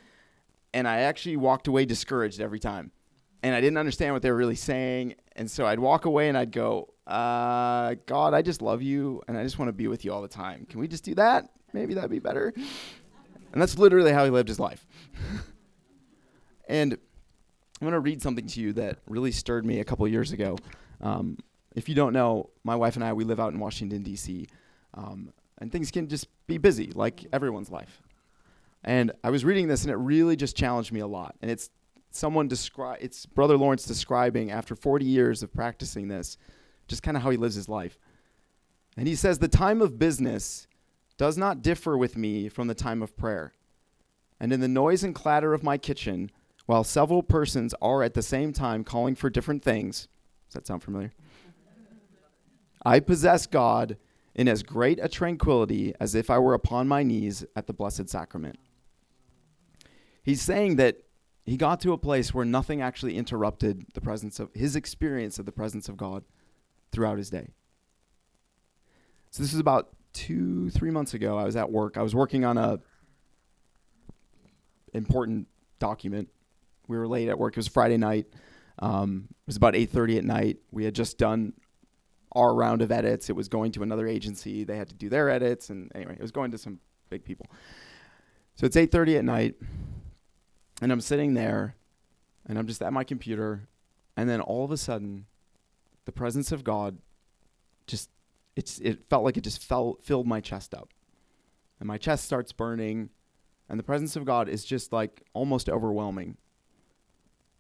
and 0.73 0.87
I 0.87 0.99
actually 1.01 1.37
walked 1.37 1.67
away 1.67 1.87
discouraged 1.87 2.41
every 2.41 2.61
time. 2.61 2.93
And 3.43 3.55
I 3.55 3.61
didn't 3.61 3.79
understand 3.79 4.15
what 4.15 4.23
they 4.23 4.31
were 4.31 4.37
really 4.37 4.55
saying. 4.55 5.17
And 5.37 5.51
so 5.51 5.67
I'd 5.67 5.79
walk 5.79 6.07
away 6.07 6.31
and 6.31 6.39
I'd 6.39 6.51
go, 6.51 6.95
uh, 7.07 7.95
God, 8.07 8.33
I 8.33 8.41
just 8.41 8.63
love 8.63 8.81
you 8.81 9.21
and 9.29 9.37
I 9.37 9.43
just 9.43 9.59
want 9.59 9.69
to 9.69 9.75
be 9.75 9.87
with 9.87 10.03
you 10.05 10.15
all 10.15 10.23
the 10.23 10.29
time. 10.29 10.65
Can 10.67 10.81
we 10.81 10.89
just 10.89 11.05
do 11.05 11.15
that? 11.17 11.51
Maybe 11.75 11.93
that'd 11.93 12.11
be 12.11 12.21
better. 12.21 12.55
And 13.55 13.63
that's 13.63 13.79
literally 13.79 14.13
how 14.13 14.25
he 14.25 14.31
lived 14.31 14.49
his 14.49 14.59
life. 14.59 14.85
and 16.69 16.93
I'm 16.93 16.99
going 17.81 17.93
to 17.93 18.01
read 18.01 18.21
something 18.21 18.49
to 18.49 18.61
you 18.61 18.73
that 18.73 18.99
really 19.07 19.31
stirred 19.31 19.65
me 19.65 19.79
a 19.79 19.85
couple 19.85 20.07
years 20.09 20.33
ago. 20.33 20.59
Um, 21.01 21.39
if 21.77 21.89
you 21.89 21.95
don't 21.95 22.13
know, 22.13 22.51
my 22.65 22.75
wife 22.75 22.97
and 22.97 23.05
I, 23.05 23.13
we 23.13 23.23
live 23.23 23.39
out 23.39 23.53
in 23.53 23.61
Washington, 23.61 24.03
D.C., 24.03 24.49
um, 24.95 25.33
and 25.59 25.71
things 25.71 25.93
can 25.93 26.09
just 26.09 26.27
be 26.49 26.59
busy, 26.59 26.91
like 26.97 27.27
everyone's 27.33 27.71
life. 27.71 28.03
And 28.83 29.13
I 29.23 29.31
was 29.31 29.45
reading 29.45 29.69
this, 29.69 29.85
and 29.85 29.93
it 29.93 29.97
really 29.97 30.35
just 30.35 30.57
challenged 30.57 30.91
me 30.91 30.99
a 30.99 31.07
lot. 31.07 31.37
And 31.41 31.49
it's 31.49 31.71
someone 32.11 32.49
describe 32.49 32.99
it's 33.01 33.25
Brother 33.25 33.57
Lawrence 33.57 33.85
describing 33.85 34.51
after 34.51 34.75
40 34.75 35.05
years 35.05 35.45
of 35.45 35.53
practicing 35.53 36.09
this, 36.09 36.39
just 36.89 37.05
kind 37.05 37.17
of 37.17 37.23
how 37.23 37.31
he 37.31 37.37
lives 37.37 37.55
his 37.55 37.69
life. 37.69 38.01
And 38.97 39.07
he 39.07 39.15
says, 39.15 39.39
The 39.39 39.49
time 39.49 39.81
of 39.81 39.97
business 39.97 40.67
does 41.17 41.39
not 41.39 41.63
differ 41.63 41.97
with 41.97 42.17
me 42.17 42.49
from 42.49 42.67
the 42.67 42.75
time 42.75 43.03
of 43.03 43.17
prayer. 43.17 43.53
And 44.41 44.53
in 44.53 44.61
the 44.61 44.69
noise 44.69 45.05
and 45.05 45.15
clatter 45.15 45.55
of 45.55 45.63
my 45.63 45.79
kitchen, 45.79 46.31
while 46.67 46.85
several 46.85 47.23
persons 47.23 47.75
are 47.81 48.03
at 48.03 48.15
the 48.15 48.23
same 48.23 48.53
time 48.53 48.85
calling 48.85 49.15
for 49.15 49.31
different 49.31 49.63
things, 49.63 50.09
does 50.49 50.55
that 50.55 50.67
sound 50.67 50.83
familiar? 50.83 51.13
I 52.85 53.01
possess 53.01 53.47
God 53.47 53.97
in 54.35 54.49
as 54.49 54.63
great 54.63 54.99
a 55.01 55.09
tranquility 55.09 55.95
as 56.01 56.15
if 56.15 56.29
I 56.29 56.39
were 56.39 56.55
upon 56.55 56.89
my 56.89 57.03
knees 57.03 57.45
at 57.55 57.67
the 57.67 57.73
Blessed 57.73 58.09
Sacrament. 58.09 58.59
He's 60.23 60.43
saying 60.43 60.77
that 60.77 60.99
he 61.45 61.57
got 61.57 61.81
to 61.81 61.93
a 61.93 61.99
place 61.99 62.33
where 62.33 62.45
nothing 62.45 62.81
actually 62.81 63.17
interrupted 63.17 63.87
the 63.95 64.01
presence 64.01 64.41
of 64.41 64.53
his 64.55 64.75
experience 64.75 65.39
of 65.39 65.47
the 65.47 65.53
presence 65.53 65.89
of 65.89 65.97
God 65.97 66.25
throughout 66.91 67.19
his 67.19 67.31
day. 67.31 67.51
So 69.31 69.43
this 69.43 69.53
is 69.53 69.61
about 69.61 69.91
two, 70.15 70.71
three 70.71 70.91
months 70.91 71.13
ago. 71.13 71.37
I 71.37 71.45
was 71.45 71.57
at 71.57 71.71
work. 71.71 71.99
I 71.99 72.03
was 72.03 72.15
working 72.15 72.45
on 72.45 72.57
a 72.57 72.81
important 74.95 75.49
document. 75.79 76.31
We 76.89 76.97
were 76.97 77.07
late 77.07 77.29
at 77.29 77.39
work. 77.39 77.55
It 77.55 77.59
was 77.59 77.69
Friday 77.69 77.99
night. 77.99 78.27
Um, 78.79 79.27
it 79.31 79.47
was 79.47 79.57
about 79.57 79.75
8:30 79.75 80.19
at 80.19 80.25
night. 80.25 80.59
We 80.71 80.85
had 80.85 80.95
just 80.95 81.19
done 81.19 81.53
our 82.33 82.55
round 82.55 82.83
of 82.83 82.91
edits. 82.91 83.29
It 83.29 83.37
was 83.37 83.49
going 83.49 83.73
to 83.73 83.83
another 83.83 84.07
agency. 84.07 84.65
They 84.65 84.77
had 84.77 84.89
to 84.89 84.95
do 84.95 85.09
their 85.09 85.29
edits, 85.29 85.71
and 85.71 85.93
anyway, 85.95 86.15
it 86.15 86.23
was 86.23 86.33
going 86.33 86.51
to 86.53 86.59
some 86.59 86.81
big 87.11 87.25
people. 87.25 87.47
So 88.55 88.67
it's 88.67 88.77
8:30 88.77 89.19
at 89.19 89.25
night, 89.25 89.57
and 90.81 90.93
I'm 90.93 91.01
sitting 91.01 91.35
there, 91.35 91.77
and 92.47 92.59
I'm 92.59 92.67
just 92.67 92.83
at 92.83 92.93
my 92.93 93.05
computer, 93.05 93.69
and 94.17 94.29
then 94.29 94.41
all 94.41 94.65
of 94.65 94.71
a 94.71 94.77
sudden, 94.77 95.27
the 96.05 96.13
presence 96.13 96.53
of 96.53 96.65
God 96.65 96.99
just 97.87 98.11
it's 98.57 98.79
it 98.81 99.09
felt 99.09 99.25
like 99.25 99.37
it 99.37 99.45
just 99.45 99.63
fell, 99.63 99.99
filled 100.03 100.27
my 100.27 100.41
chest 100.41 100.75
up, 100.75 100.91
and 101.81 101.87
my 101.87 101.99
chest 101.99 102.25
starts 102.25 102.53
burning, 102.53 103.11
and 103.69 103.79
the 103.79 103.85
presence 103.85 104.17
of 104.17 104.25
God 104.25 104.49
is 104.49 104.65
just 104.65 104.93
like 104.93 105.23
almost 105.33 105.69
overwhelming. 105.69 106.37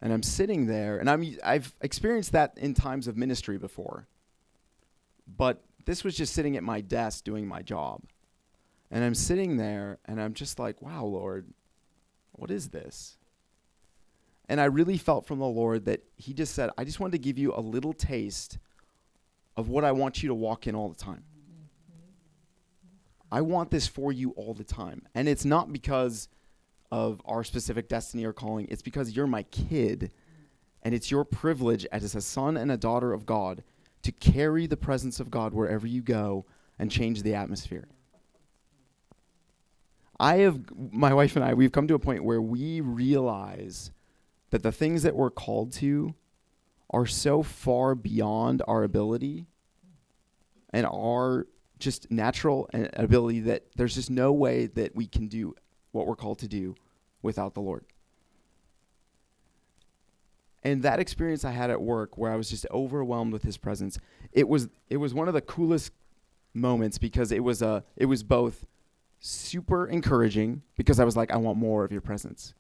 And 0.01 0.13
I'm 0.13 0.23
sitting 0.23 0.67
there, 0.67 0.99
and 0.99 1.09
I'm 1.09 1.37
I've 1.43 1.75
experienced 1.81 2.33
that 2.33 2.57
in 2.57 2.75
times 2.75 3.09
of 3.09 3.17
ministry 3.17 3.59
before. 3.59 4.07
But 5.27 5.65
this 5.85 6.05
was 6.05 6.17
just 6.17 6.35
sitting 6.35 6.57
at 6.57 6.63
my 6.63 6.81
desk 6.81 7.25
doing 7.25 7.47
my 7.47 7.63
job. 7.63 8.03
And 8.91 9.05
I'm 9.05 9.15
sitting 9.15 9.57
there 9.57 9.99
and 10.05 10.21
I'm 10.21 10.35
just 10.35 10.59
like, 10.59 10.81
wow, 10.83 11.05
Lord, 11.05 11.53
what 12.33 12.51
is 12.51 12.69
this? 12.69 13.17
And 14.49 14.61
I 14.61 14.67
really 14.67 14.99
felt 14.99 15.27
from 15.27 15.39
the 15.39 15.47
Lord 15.47 15.87
that 15.87 16.05
He 16.17 16.33
just 16.33 16.55
said, 16.55 16.71
I 16.77 16.85
just 16.85 17.01
wanted 17.01 17.13
to 17.13 17.19
give 17.19 17.39
you 17.39 17.55
a 17.55 17.61
little 17.61 17.93
taste 17.93 18.59
of 19.57 19.69
what 19.69 19.85
I 19.85 19.93
want 19.93 20.23
you 20.23 20.29
to 20.29 20.35
walk 20.35 20.67
in 20.67 20.75
all 20.75 20.89
the 20.89 20.95
time. 20.95 21.25
I 23.31 23.41
want 23.41 23.71
this 23.71 23.87
for 23.87 24.13
you 24.13 24.31
all 24.31 24.55
the 24.55 24.65
time. 24.65 25.03
And 25.15 25.29
it's 25.29 25.45
not 25.45 25.73
because 25.73 26.29
of 26.91 27.21
our 27.25 27.43
specific 27.43 27.89
destiny 27.89 28.25
or 28.25 28.33
calling, 28.33 28.69
it's 28.71 28.83
because 28.83 29.17
you're 29.17 29.27
my 29.27 29.43
kid. 29.45 30.13
And 30.83 30.95
it's 30.95 31.11
your 31.11 31.25
privilege 31.25 31.87
as 31.91 32.15
a 32.15 32.21
son 32.21 32.57
and 32.57 32.71
a 32.71 32.77
daughter 32.77 33.13
of 33.13 33.25
God 33.25 33.65
to 34.03 34.13
carry 34.13 34.67
the 34.67 34.77
presence 34.77 35.19
of 35.19 35.31
God 35.31 35.55
wherever 35.55 35.87
you 35.87 36.03
go 36.03 36.45
and 36.79 36.91
change 36.91 37.23
the 37.23 37.35
atmosphere. 37.35 37.89
I 40.21 40.37
have, 40.37 40.61
my 40.93 41.13
wife 41.15 41.37
and 41.37 41.45
I, 41.45 41.55
we've 41.55 41.73
come 41.73 41.89
to 41.89 41.95
a 41.95 41.99
point 41.99 42.23
where 42.23 42.41
we 42.41 42.81
realize 42.81 43.91
that 44.51 44.63
the 44.63 44.71
things 44.71 45.03
that 45.03 45.17
we're 45.17 45.31
called 45.31 45.73
to 45.73 46.15
are 46.95 47.07
so 47.07 47.43
far 47.43 47.97
beyond 47.97 48.63
our 48.69 48.85
ability 48.85 49.47
and 50.71 50.87
our 50.87 51.47
just 51.81 52.11
natural 52.11 52.71
uh, 52.73 52.87
ability 52.95 53.41
that 53.41 53.65
there's 53.77 53.97
just 53.97 54.11
no 54.11 54.33
way 54.33 54.67
that 54.67 54.95
we 54.95 55.07
can 55.07 55.27
do 55.27 55.55
what 55.91 56.07
we're 56.07 56.15
called 56.15 56.39
to 56.39 56.49
do 56.49 56.77
without 57.21 57.55
the 57.55 57.61
Lord. 57.61 57.85
And 60.63 60.83
that 60.83 61.01
experience 61.01 61.45
I 61.45 61.51
had 61.51 61.69
at 61.69 61.83
work 61.83 62.17
where 62.17 62.33
I 62.33 62.37
was 62.37 62.49
just 62.49 62.65
overwhelmed 62.71 63.33
with 63.33 63.43
his 63.43 63.59
presence, 63.59 63.99
it 64.33 64.49
was 64.49 64.69
it 64.89 64.97
was 64.99 65.13
one 65.13 65.29
of 65.29 65.35
the 65.35 65.43
coolest 65.43 65.93
moments 66.55 66.97
because 66.97 67.33
it 67.33 67.43
was 67.43 67.61
a 67.61 67.85
it 67.97 68.07
was 68.07 68.23
both 68.23 68.65
super 69.19 69.87
encouraging 69.87 70.63
because 70.77 71.01
I 71.01 71.05
was 71.05 71.17
like 71.17 71.33
I 71.33 71.37
want 71.37 71.59
more 71.59 71.85
of 71.85 71.91
your 71.91 72.01
presence. 72.01 72.55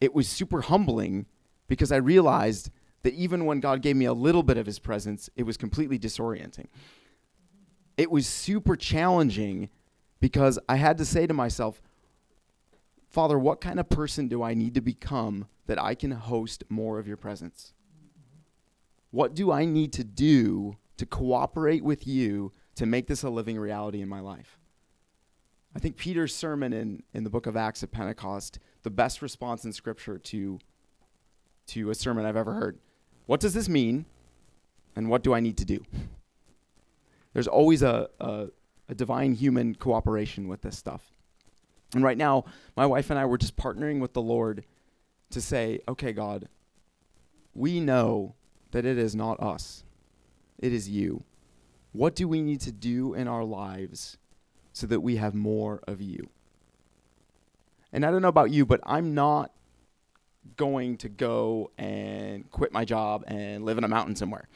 It 0.00 0.14
was 0.14 0.28
super 0.28 0.60
humbling 0.60 1.26
because 1.66 1.90
I 1.90 1.96
realized 1.96 2.70
that 3.04 3.14
even 3.14 3.44
when 3.44 3.60
God 3.60 3.82
gave 3.82 3.96
me 3.96 4.06
a 4.06 4.12
little 4.12 4.42
bit 4.42 4.56
of 4.56 4.66
his 4.66 4.78
presence, 4.78 5.30
it 5.36 5.44
was 5.44 5.56
completely 5.56 5.98
disorienting. 5.98 6.66
It 7.96 8.10
was 8.10 8.26
super 8.26 8.74
challenging 8.74 9.68
because 10.20 10.58
I 10.68 10.76
had 10.76 10.98
to 10.98 11.04
say 11.04 11.26
to 11.26 11.34
myself, 11.34 11.80
Father, 13.10 13.38
what 13.38 13.60
kind 13.60 13.78
of 13.78 13.88
person 13.88 14.26
do 14.26 14.42
I 14.42 14.54
need 14.54 14.74
to 14.74 14.80
become 14.80 15.46
that 15.66 15.80
I 15.80 15.94
can 15.94 16.10
host 16.12 16.64
more 16.68 16.98
of 16.98 17.06
your 17.06 17.18
presence? 17.18 17.74
What 19.10 19.34
do 19.34 19.52
I 19.52 19.66
need 19.66 19.92
to 19.92 20.02
do 20.02 20.78
to 20.96 21.06
cooperate 21.06 21.84
with 21.84 22.06
you 22.06 22.52
to 22.74 22.86
make 22.86 23.06
this 23.06 23.22
a 23.22 23.30
living 23.30 23.58
reality 23.58 24.00
in 24.00 24.08
my 24.08 24.20
life? 24.20 24.58
I 25.76 25.78
think 25.78 25.96
Peter's 25.96 26.34
sermon 26.34 26.72
in, 26.72 27.02
in 27.12 27.22
the 27.22 27.30
book 27.30 27.46
of 27.46 27.56
Acts 27.56 27.82
at 27.82 27.92
Pentecost, 27.92 28.58
the 28.82 28.90
best 28.90 29.20
response 29.20 29.64
in 29.64 29.72
Scripture 29.72 30.18
to, 30.18 30.58
to 31.66 31.90
a 31.90 31.94
sermon 31.94 32.24
I've 32.24 32.36
ever 32.36 32.54
heard. 32.54 32.78
What 33.26 33.40
does 33.40 33.54
this 33.54 33.68
mean? 33.68 34.06
And 34.96 35.08
what 35.08 35.22
do 35.22 35.34
I 35.34 35.40
need 35.40 35.56
to 35.58 35.64
do? 35.64 35.84
There's 37.32 37.48
always 37.48 37.82
a, 37.82 38.08
a, 38.20 38.48
a 38.88 38.94
divine 38.94 39.34
human 39.34 39.74
cooperation 39.74 40.46
with 40.48 40.62
this 40.62 40.78
stuff. 40.78 41.10
And 41.94 42.04
right 42.04 42.18
now, 42.18 42.44
my 42.76 42.86
wife 42.86 43.10
and 43.10 43.18
I 43.18 43.24
were 43.24 43.38
just 43.38 43.56
partnering 43.56 44.00
with 44.00 44.12
the 44.12 44.22
Lord 44.22 44.64
to 45.30 45.40
say, 45.40 45.80
okay, 45.88 46.12
God, 46.12 46.48
we 47.54 47.80
know 47.80 48.34
that 48.72 48.84
it 48.84 48.98
is 48.98 49.14
not 49.14 49.40
us, 49.40 49.84
it 50.58 50.72
is 50.72 50.88
you. 50.88 51.24
What 51.92 52.16
do 52.16 52.26
we 52.26 52.42
need 52.42 52.60
to 52.62 52.72
do 52.72 53.14
in 53.14 53.28
our 53.28 53.44
lives 53.44 54.16
so 54.72 54.86
that 54.88 55.00
we 55.00 55.16
have 55.16 55.34
more 55.34 55.80
of 55.86 56.00
you? 56.00 56.28
And 57.92 58.04
I 58.04 58.10
don't 58.10 58.22
know 58.22 58.28
about 58.28 58.50
you, 58.50 58.66
but 58.66 58.80
I'm 58.84 59.14
not 59.14 59.52
going 60.56 60.96
to 60.98 61.08
go 61.08 61.70
and 61.78 62.50
quit 62.50 62.72
my 62.72 62.84
job 62.84 63.24
and 63.26 63.64
live 63.64 63.78
in 63.78 63.84
a 63.84 63.88
mountain 63.88 64.16
somewhere. 64.16 64.48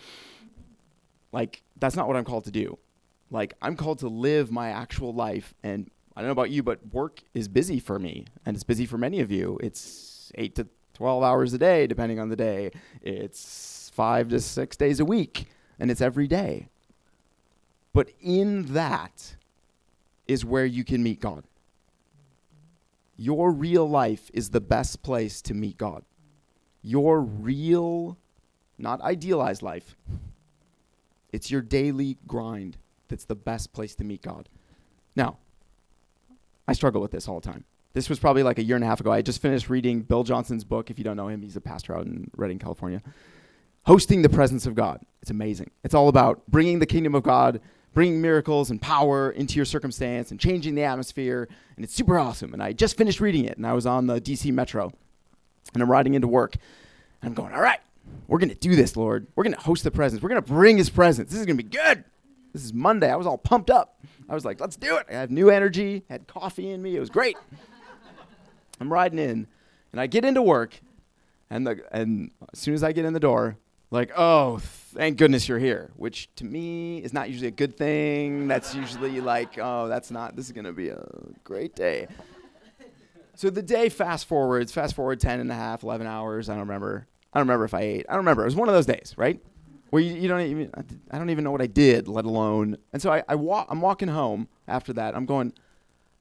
Like, 1.33 1.63
that's 1.79 1.97
not 1.97 2.09
what 2.09 2.17
I'm 2.17 2.25
called 2.25 2.45
to 2.45 2.51
do. 2.51 2.79
Like, 3.31 3.55
I'm 3.61 3.77
called 3.77 3.99
to 4.01 4.09
live 4.09 4.51
my 4.51 4.71
actual 4.71 5.13
life. 5.13 5.55
And 5.63 5.91
I 6.17 6.21
don't 6.21 6.29
know 6.29 6.33
about 6.33 6.51
you, 6.51 6.63
but 6.63 6.81
work 6.93 7.21
is 7.35 7.47
busy 7.49 7.79
for 7.79 7.99
me, 7.99 8.27
and 8.45 8.57
it's 8.57 8.65
busy 8.65 8.87
for 8.87 8.99
many 8.99 9.21
of 9.21 9.31
you. 9.31 9.59
It's 9.63 10.33
eight 10.35 10.55
to 10.57 10.67
12 10.95 11.23
hours 11.23 11.53
a 11.53 11.59
day, 11.59 11.87
depending 11.87 12.19
on 12.19 12.29
the 12.29 12.37
day. 12.37 12.73
It's 13.03 13.91
five 13.95 14.29
to 14.31 14.41
six 14.41 14.77
days 14.77 14.99
a 15.01 15.05
week, 15.05 15.47
and 15.79 15.91
it's 15.91 16.01
every 16.01 16.27
day. 16.27 16.69
But 17.93 18.11
in 18.21 18.75
that 18.75 19.37
is 20.27 20.45
where 20.45 20.67
you 20.67 20.85
can 20.85 21.03
meet 21.03 21.21
God. 21.21 21.45
Your 23.21 23.51
real 23.51 23.87
life 23.87 24.31
is 24.33 24.51
the 24.51 24.61
best 24.61 25.03
place 25.03 25.43
to 25.43 25.53
meet 25.53 25.77
God. 25.77 26.05
Your 26.83 27.21
real, 27.21 28.17
not 28.79 29.01
idealized 29.03 29.61
life, 29.61 29.97
it's 31.33 31.51
your 31.51 31.61
daily 31.61 32.17
grind 32.27 32.79
that's 33.09 33.25
the 33.25 33.35
best 33.35 33.73
place 33.73 33.95
to 33.97 34.05
meet 34.05 34.23
God. 34.23 34.49
Now, 35.17 35.39
I 36.69 36.73
struggle 36.75 37.03
with 37.03 37.11
this 37.11 37.27
all 37.27 37.41
the 37.41 37.51
time. 37.51 37.65
This 37.93 38.09
was 38.09 38.21
probably 38.21 38.45
like 38.45 38.59
a 38.59 38.63
year 38.63 38.77
and 38.77 38.85
a 38.85 38.87
half 38.87 39.01
ago. 39.01 39.11
I 39.11 39.21
just 39.23 39.43
finished 39.43 39.69
reading 39.69 40.03
Bill 40.03 40.23
Johnson's 40.23 40.63
book. 40.63 40.91
If 40.91 40.99
you 40.99 41.05
don't 41.05 41.17
know 41.17 41.29
him, 41.29 41.43
he's 41.43 41.57
a 41.57 41.61
pastor 41.61 41.97
out 41.97 42.07
in 42.07 42.31
Redding, 42.37 42.59
California. 42.59 43.03
Hosting 43.85 44.23
the 44.23 44.29
presence 44.29 44.67
of 44.67 44.75
God. 44.75 45.01
It's 45.23 45.31
amazing. 45.31 45.71
It's 45.83 45.95
all 45.95 46.09
about 46.09 46.43
bringing 46.47 46.79
the 46.79 46.87
kingdom 46.87 47.15
of 47.15 47.25
God, 47.25 47.61
bringing 47.95 48.21
miracles 48.21 48.71
and 48.71 48.81
power 48.81 49.31
into 49.31 49.57
your 49.57 49.65
circumstance 49.65 50.31
and 50.31 50.39
changing 50.39 50.75
the 50.75 50.85
atmosphere. 50.85 51.49
And 51.77 51.85
it's 51.85 51.95
super 51.95 52.19
awesome. 52.19 52.53
And 52.53 52.63
I 52.63 52.73
just 52.73 52.97
finished 52.97 53.21
reading 53.21 53.45
it, 53.45 53.57
and 53.57 53.67
I 53.67 53.73
was 53.73 53.87
on 53.87 54.07
the 54.07 54.21
DC 54.21 54.53
Metro, 54.53 54.93
and 55.75 55.83
I'm 55.83 55.91
riding 55.91 56.15
into 56.15 56.29
work. 56.29 56.57
And 57.23 57.29
I'm 57.29 57.35
going, 57.35 57.53
all 57.53 57.61
right, 57.61 57.81
we're 58.27 58.39
going 58.39 58.51
to 58.51 58.55
do 58.55 58.77
this, 58.77 58.97
Lord. 58.97 59.27
We're 59.35 59.45
going 59.45 59.55
to 59.55 59.61
host 59.61 59.85
the 59.85 59.91
presence. 59.91 60.23
We're 60.23 60.29
going 60.29 60.43
to 60.43 60.49
bring 60.49 60.77
his 60.77 60.91
presence. 60.91 61.31
This 61.31 61.41
is 61.41 61.47
going 61.47 61.57
to 61.57 61.63
be 61.63 61.69
good. 61.69 62.05
This 62.53 62.65
is 62.65 62.73
Monday. 62.73 63.11
I 63.11 63.17
was 63.17 63.27
all 63.27 63.39
pumped 63.39 63.71
up. 63.71 64.01
I 64.29 64.35
was 64.35 64.45
like, 64.45 64.61
let's 64.61 64.77
do 64.77 64.97
it. 64.97 65.07
I 65.09 65.15
have 65.15 65.31
new 65.31 65.51
energy, 65.51 66.05
had 66.09 66.27
coffee 66.27 66.71
in 66.71 66.83
me. 66.83 66.97
It 66.97 67.01
was 67.01 67.11
great. 67.11 67.37
I'm 68.81 68.93
riding 68.93 69.19
in, 69.19 69.47
and 69.93 70.01
I 70.01 70.07
get 70.07 70.25
into 70.25 70.43
work, 70.43 70.81
and 71.51 71.67
the 71.67 71.83
and 71.91 72.31
as 72.53 72.61
soon 72.61 72.75
as 72.75 72.85
I 72.85 72.93
get 72.93 73.05
in 73.05 73.13
the 73.13 73.21
door, 73.21 73.57
like, 73.91 74.13
oh, 74.17 74.59
thank 74.59 75.17
goodness 75.17 75.49
you're 75.49 75.59
here, 75.59 75.91
which 75.97 76.29
to 76.37 76.45
me 76.45 76.99
is 76.99 77.13
not 77.13 77.31
usually 77.31 77.49
a 77.49 77.53
good 77.53 77.77
thing. 77.77 78.49
That's 78.49 78.75
usually 78.75 79.21
like, 79.21 79.59
oh, 79.59 79.89
that's 79.89 80.11
not. 80.11 80.37
This 80.37 80.47
is 80.47 80.53
gonna 80.53 80.73
be 80.73 80.89
a 80.89 81.05
great 81.45 81.75
day. 81.75 82.09
So 83.35 83.51
the 83.51 83.63
day 83.63 83.89
fast 83.89 84.27
forwards, 84.27 84.73
fast 84.73 84.97
forward 84.97 85.21
10 85.21 85.39
and 85.39 85.51
a 85.53 85.55
half, 85.55 85.85
11 85.85 86.07
hours. 86.07 86.49
I 86.49 86.55
don't 86.55 86.63
remember. 86.63 87.07
I 87.33 87.39
don't 87.39 87.47
remember 87.47 87.67
if 87.67 87.75
I 87.75 87.83
ate. 87.83 88.07
I 88.09 88.13
don't 88.13 88.23
remember. 88.23 88.43
It 88.43 88.47
was 88.47 88.57
one 88.57 88.69
of 88.69 88.75
those 88.75 88.87
days, 88.87 89.15
right? 89.17 89.41
Where 89.91 90.03
you, 90.03 90.15
you 90.15 90.29
don't 90.29 90.41
even, 90.41 90.73
I 91.11 91.19
don't 91.19 91.31
even 91.31 91.45
know 91.45 91.53
what 91.53 91.63
I 91.63 91.69
did, 91.69 92.09
let 92.09 92.25
alone. 92.25 92.79
And 92.93 93.01
so 93.01 93.13
I, 93.13 93.23
I 93.29 93.37
walk, 93.37 93.69
I'm 93.71 93.81
walking 93.81 94.09
home 94.09 94.49
after 94.67 94.93
that. 94.95 95.15
I'm 95.15 95.25
going, 95.25 95.53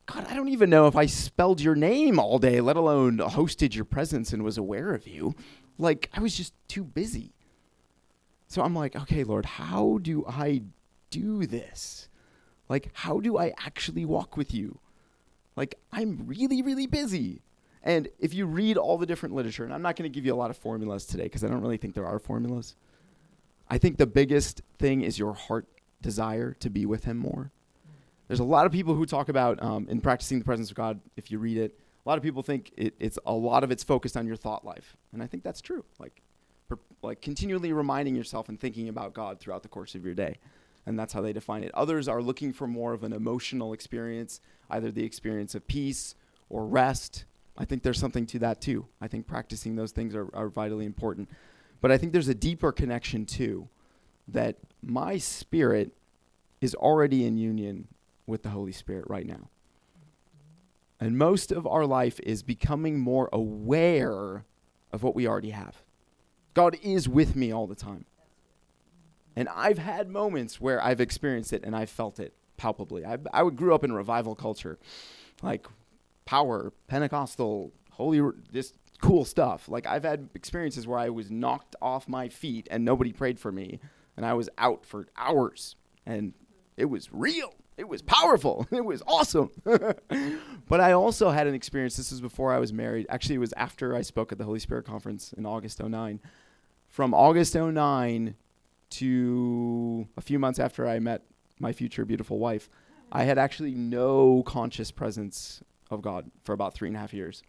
God, 0.06 0.26
I 0.30 0.36
don't 0.36 0.50
even 0.50 0.70
know 0.70 0.88
if 0.88 0.96
I 0.96 1.06
spelled 1.08 1.60
your 1.60 1.76
name 1.76 2.20
all 2.20 2.40
day, 2.40 2.62
let 2.62 2.78
alone 2.78 3.18
hosted 3.18 3.74
your 3.74 3.86
presence 3.86 4.32
and 4.32 4.44
was 4.44 4.58
aware 4.58 4.94
of 4.94 5.08
you. 5.08 5.34
Like, 5.78 6.10
I 6.14 6.22
was 6.22 6.38
just 6.38 6.54
too 6.68 6.84
busy. 6.84 7.34
So 8.48 8.62
I'm 8.62 8.76
like, 8.76 8.96
okay, 8.96 9.24
Lord, 9.24 9.46
how 9.46 10.00
do 10.02 10.26
I 10.28 10.64
do 11.10 11.46
this? 11.46 12.08
Like, 12.70 12.90
how 12.94 13.20
do 13.20 13.38
I 13.38 13.54
actually 13.66 14.06
walk 14.06 14.38
with 14.38 14.54
you? 14.54 14.80
Like, 15.56 15.76
I'm 15.92 16.26
really, 16.26 16.62
really 16.62 16.88
busy. 16.88 17.42
And 17.84 18.10
if 18.20 18.34
you 18.34 18.46
read 18.46 18.78
all 18.78 18.98
the 18.98 19.06
different 19.06 19.36
literature, 19.36 19.64
and 19.64 19.74
I'm 19.74 19.82
not 19.82 19.96
going 19.96 20.10
to 20.10 20.14
give 20.14 20.26
you 20.26 20.34
a 20.34 20.36
lot 20.36 20.50
of 20.50 20.58
formulas 20.58 21.06
today 21.06 21.24
because 21.24 21.44
I 21.44 21.48
don't 21.48 21.62
really 21.62 21.78
think 21.78 21.94
there 21.96 22.06
are 22.06 22.20
formulas. 22.20 22.76
I 23.70 23.78
think 23.78 23.98
the 23.98 24.08
biggest 24.08 24.62
thing 24.78 25.02
is 25.02 25.20
your 25.20 25.34
heart 25.34 25.68
desire 26.02 26.54
to 26.60 26.70
be 26.70 26.86
with 26.86 27.06
Him 27.06 27.18
more. 27.18 27.52
There's 28.28 28.40
a 28.40 28.46
lot 28.46 28.66
of 28.66 28.72
people 28.72 28.94
who 28.94 29.06
talk 29.06 29.30
about 29.30 29.62
um, 29.64 29.88
in 29.90 30.02
practicing 30.02 30.40
the 30.40 30.46
presence 30.46 30.70
of 30.70 30.76
God. 30.76 31.00
If 31.16 31.32
you 31.32 31.40
read 31.40 31.58
it, 31.58 31.80
a 32.06 32.10
lot 32.10 32.18
of 32.18 32.24
people 32.24 32.44
think 32.44 32.72
it, 32.78 32.94
it's 33.00 33.18
a 33.26 33.34
lot 33.34 33.64
of 33.64 33.72
it's 33.72 33.84
focused 33.84 34.18
on 34.18 34.28
your 34.28 34.36
thought 34.36 34.66
life, 34.66 34.98
and 35.14 35.24
I 35.24 35.28
think 35.28 35.44
that's 35.44 35.62
true. 35.62 35.86
Like, 36.00 36.22
like 37.02 37.22
continually 37.22 37.72
reminding 37.74 38.16
yourself 38.16 38.50
and 38.50 38.60
thinking 38.60 38.90
about 38.90 39.14
God 39.14 39.40
throughout 39.40 39.64
the 39.64 39.70
course 39.70 39.96
of 39.96 40.06
your 40.06 40.14
day, 40.14 40.38
and 40.86 40.98
that's 40.98 41.14
how 41.14 41.22
they 41.22 41.34
define 41.34 41.64
it. 41.64 41.72
Others 41.74 42.08
are 42.08 42.22
looking 42.22 42.54
for 42.54 42.68
more 42.68 42.94
of 42.94 43.04
an 43.04 43.14
emotional 43.14 43.74
experience, 43.74 44.42
either 44.70 44.92
the 44.92 45.04
experience 45.04 45.56
of 45.56 45.68
peace 45.68 46.16
or 46.50 46.66
rest. 46.66 47.26
I 47.58 47.66
think 47.66 47.84
there's 47.84 48.00
something 48.00 48.26
to 48.28 48.40
that 48.40 48.62
too. 48.62 48.86
I 49.02 49.08
think 49.08 49.28
practicing 49.28 49.76
those 49.76 49.92
things 49.92 50.16
are, 50.16 50.30
are 50.34 50.50
vitally 50.50 50.86
important, 50.86 51.30
but 51.82 51.92
I 51.92 51.98
think 51.98 52.14
there's 52.14 52.28
a 52.28 52.36
deeper 52.36 52.72
connection 52.72 53.26
too, 53.26 53.70
that 54.28 54.58
my 54.82 55.18
spirit 55.18 55.92
is 56.62 56.76
already 56.76 57.26
in 57.26 57.38
union 57.38 57.88
with 58.26 58.44
the 58.44 58.50
Holy 58.50 58.72
Spirit 58.72 59.06
right 59.08 59.26
now. 59.26 59.50
And 61.00 61.18
most 61.18 61.52
of 61.52 61.68
our 61.68 61.86
life 61.86 62.20
is 62.22 62.42
becoming 62.42 63.00
more 63.00 63.30
aware 63.32 64.44
of 64.92 65.04
what 65.04 65.16
we 65.16 65.28
already 65.28 65.52
have. 65.52 65.84
God 66.58 66.76
is 66.82 67.08
with 67.08 67.36
me 67.36 67.52
all 67.52 67.68
the 67.68 67.76
time. 67.76 68.06
And 69.36 69.48
I've 69.50 69.78
had 69.78 70.10
moments 70.10 70.60
where 70.60 70.84
I've 70.84 71.00
experienced 71.00 71.54
it 71.54 71.64
and 71.64 71.76
I've 71.76 71.92
felt 71.92 72.20
it 72.20 72.34
palpably. 72.58 73.06
I, 73.06 73.20
I 73.32 73.48
grew 73.52 73.76
up 73.76 73.84
in 73.84 73.94
revival 73.94 74.34
culture, 74.34 74.80
like 75.44 75.68
power, 76.26 76.74
Pentecostal, 76.88 77.74
holy, 77.92 78.28
this 78.52 78.74
cool 79.02 79.24
stuff. 79.24 79.70
Like 79.70 79.86
I've 79.86 80.04
had 80.04 80.30
experiences 80.34 80.88
where 80.88 80.98
I 80.98 81.10
was 81.10 81.30
knocked 81.30 81.76
off 81.80 82.10
my 82.10 82.28
feet 82.28 82.68
and 82.72 82.84
nobody 82.84 83.14
prayed 83.14 83.40
for 83.40 83.52
me, 83.52 83.80
and 84.16 84.26
I 84.26 84.34
was 84.34 84.50
out 84.58 84.84
for 84.84 85.06
hours, 85.16 85.76
and 86.08 86.34
it 86.76 86.86
was 86.86 87.14
real. 87.14 87.54
It 87.78 87.88
was 87.88 88.02
powerful. 88.02 88.66
It 88.72 88.84
was 88.84 89.04
awesome. 89.06 89.52
but 89.64 90.82
I 90.82 90.94
also 90.94 91.30
had 91.30 91.46
an 91.46 91.54
experience. 91.54 91.98
This 91.98 92.10
was 92.10 92.20
before 92.20 92.52
I 92.52 92.58
was 92.58 92.74
married. 92.74 93.06
Actually, 93.10 93.36
it 93.36 93.46
was 93.46 93.54
after 93.54 93.96
I 93.96 94.02
spoke 94.02 94.32
at 94.32 94.40
the 94.40 94.44
Holy 94.44 94.58
Spirit 94.58 94.86
Conference 94.86 95.34
in 95.34 95.46
August 95.46 95.80
09. 95.80 96.20
From 96.98 97.14
August 97.14 97.54
09 97.54 98.34
to 98.90 100.08
a 100.18 100.22
few 100.22 100.40
months 100.40 100.58
after 100.58 100.88
I 100.88 100.98
met 100.98 101.22
my 101.60 101.72
future 101.72 102.06
beautiful 102.06 102.40
wife, 102.40 102.72
I 103.12 103.26
had 103.26 103.38
actually 103.38 103.76
no 103.76 104.42
conscious 104.48 104.90
presence 104.90 105.62
of 105.92 106.02
God 106.02 106.32
for 106.44 106.54
about 106.54 106.74
three 106.74 106.88
and 106.88 106.98
a 106.98 107.00
half 107.00 107.14
years. 107.14 107.44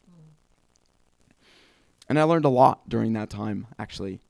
And 2.10 2.18
I 2.18 2.24
learned 2.24 2.44
a 2.44 2.50
lot 2.50 2.90
during 2.90 3.14
that 3.14 3.30
time, 3.30 3.68
actually, 3.78 4.20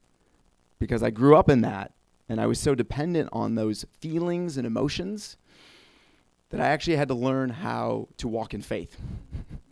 because 0.79 1.03
I 1.03 1.09
grew 1.09 1.35
up 1.35 1.49
in 1.49 1.59
that 1.63 1.91
and 2.29 2.39
I 2.39 2.45
was 2.45 2.57
so 2.57 2.73
dependent 2.73 3.27
on 3.33 3.55
those 3.55 3.85
feelings 3.99 4.55
and 4.55 4.65
emotions 4.65 5.35
that 6.49 6.61
I 6.61 6.67
actually 6.67 6.95
had 6.95 7.09
to 7.09 7.13
learn 7.13 7.49
how 7.49 8.07
to 8.19 8.29
walk 8.29 8.53
in 8.53 8.61
faith. 8.61 8.95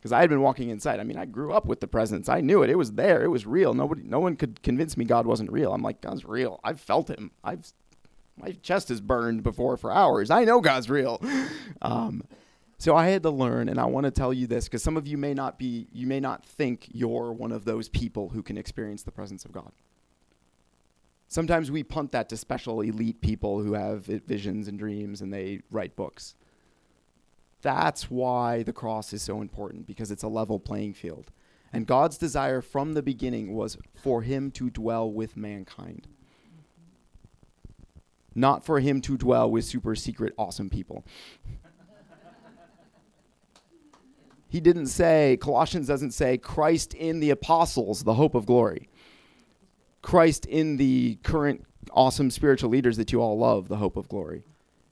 Because 0.00 0.12
I 0.12 0.20
had 0.20 0.30
been 0.30 0.40
walking 0.40 0.70
inside. 0.70 0.98
I 0.98 1.04
mean, 1.04 1.18
I 1.18 1.26
grew 1.26 1.52
up 1.52 1.66
with 1.66 1.80
the 1.80 1.86
presence. 1.86 2.28
I 2.28 2.40
knew 2.40 2.62
it. 2.62 2.70
It 2.70 2.78
was 2.78 2.92
there. 2.92 3.22
It 3.22 3.28
was 3.28 3.46
real. 3.46 3.74
Nobody, 3.74 4.02
no 4.02 4.18
one 4.18 4.34
could 4.34 4.62
convince 4.62 4.96
me 4.96 5.04
God 5.04 5.26
wasn't 5.26 5.52
real. 5.52 5.74
I'm 5.74 5.82
like, 5.82 6.00
God's 6.00 6.24
real. 6.24 6.58
I've 6.64 6.80
felt 6.80 7.10
Him. 7.10 7.32
I've, 7.44 7.70
my 8.36 8.52
chest 8.62 8.90
is 8.90 9.02
burned 9.02 9.42
before 9.42 9.76
for 9.76 9.92
hours. 9.92 10.30
I 10.30 10.44
know 10.44 10.60
God's 10.60 10.88
real. 10.88 11.22
Um, 11.82 12.24
so 12.80 12.96
I 12.96 13.08
had 13.08 13.22
to 13.24 13.30
learn, 13.30 13.68
and 13.68 13.78
I 13.78 13.84
want 13.84 14.04
to 14.04 14.10
tell 14.10 14.32
you 14.32 14.46
this 14.46 14.64
because 14.64 14.82
some 14.82 14.96
of 14.96 15.06
you 15.06 15.18
may 15.18 15.34
not 15.34 15.58
be, 15.58 15.86
you 15.92 16.06
may 16.06 16.18
not 16.18 16.46
think 16.46 16.88
you're 16.92 17.30
one 17.30 17.52
of 17.52 17.66
those 17.66 17.90
people 17.90 18.30
who 18.30 18.42
can 18.42 18.56
experience 18.56 19.02
the 19.02 19.10
presence 19.10 19.44
of 19.44 19.52
God. 19.52 19.72
Sometimes 21.28 21.70
we 21.70 21.82
punt 21.82 22.10
that 22.12 22.30
to 22.30 22.38
special 22.38 22.80
elite 22.80 23.20
people 23.20 23.62
who 23.62 23.74
have 23.74 24.04
visions 24.04 24.66
and 24.66 24.78
dreams 24.78 25.20
and 25.20 25.30
they 25.30 25.60
write 25.70 25.94
books. 25.94 26.34
That's 27.62 28.10
why 28.10 28.62
the 28.62 28.72
cross 28.72 29.12
is 29.12 29.22
so 29.22 29.40
important 29.40 29.86
because 29.86 30.10
it's 30.10 30.22
a 30.22 30.28
level 30.28 30.58
playing 30.58 30.94
field. 30.94 31.30
And 31.72 31.86
God's 31.86 32.18
desire 32.18 32.62
from 32.62 32.94
the 32.94 33.02
beginning 33.02 33.54
was 33.54 33.76
for 33.94 34.22
him 34.22 34.50
to 34.52 34.70
dwell 34.70 35.10
with 35.10 35.36
mankind. 35.36 36.08
Not 38.34 38.64
for 38.64 38.80
him 38.80 39.00
to 39.02 39.16
dwell 39.16 39.50
with 39.50 39.64
super 39.64 39.94
secret 39.94 40.32
awesome 40.38 40.70
people. 40.70 41.04
he 44.48 44.60
didn't 44.60 44.86
say, 44.86 45.36
Colossians 45.40 45.86
doesn't 45.86 46.12
say, 46.12 46.38
Christ 46.38 46.94
in 46.94 47.20
the 47.20 47.30
apostles, 47.30 48.02
the 48.02 48.14
hope 48.14 48.34
of 48.34 48.46
glory. 48.46 48.88
Christ 50.02 50.46
in 50.46 50.76
the 50.76 51.18
current 51.22 51.64
awesome 51.92 52.30
spiritual 52.30 52.70
leaders 52.70 52.96
that 52.96 53.12
you 53.12 53.20
all 53.20 53.38
love, 53.38 53.68
the 53.68 53.76
hope 53.76 53.96
of 53.96 54.08
glory. 54.08 54.44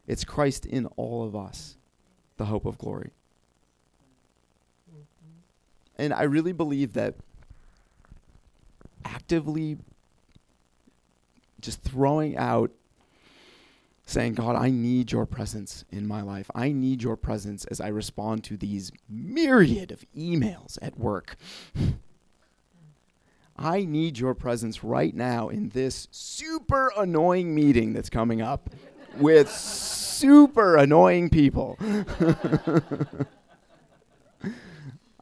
It's 0.06 0.24
Christ 0.24 0.66
in 0.66 0.86
all 0.96 1.24
of 1.24 1.34
us, 1.34 1.77
the 2.38 2.46
hope 2.46 2.64
of 2.64 2.78
glory. 2.78 3.10
Mm-hmm. 4.90 6.02
And 6.02 6.14
I 6.14 6.22
really 6.22 6.52
believe 6.52 6.94
that 6.94 7.14
actively 9.04 9.76
just 11.60 11.82
throwing 11.82 12.36
out 12.36 12.70
saying, 14.06 14.34
God, 14.34 14.56
I 14.56 14.70
need 14.70 15.12
your 15.12 15.26
presence 15.26 15.84
in 15.90 16.06
my 16.08 16.22
life. 16.22 16.50
I 16.54 16.72
need 16.72 17.02
your 17.02 17.16
presence 17.16 17.66
as 17.66 17.78
I 17.78 17.88
respond 17.88 18.42
to 18.44 18.56
these 18.56 18.90
myriad 19.08 19.92
of 19.92 20.02
emails 20.16 20.78
at 20.80 20.98
work. 20.98 21.36
I 23.58 23.84
need 23.84 24.18
your 24.18 24.34
presence 24.34 24.84
right 24.84 25.14
now 25.14 25.48
in 25.48 25.70
this 25.70 26.08
super 26.10 26.92
annoying 26.96 27.54
meeting 27.54 27.92
that's 27.92 28.08
coming 28.08 28.40
up 28.40 28.70
with 29.16 29.50
super 29.50 30.76
annoying 30.76 31.30
people. 31.30 31.78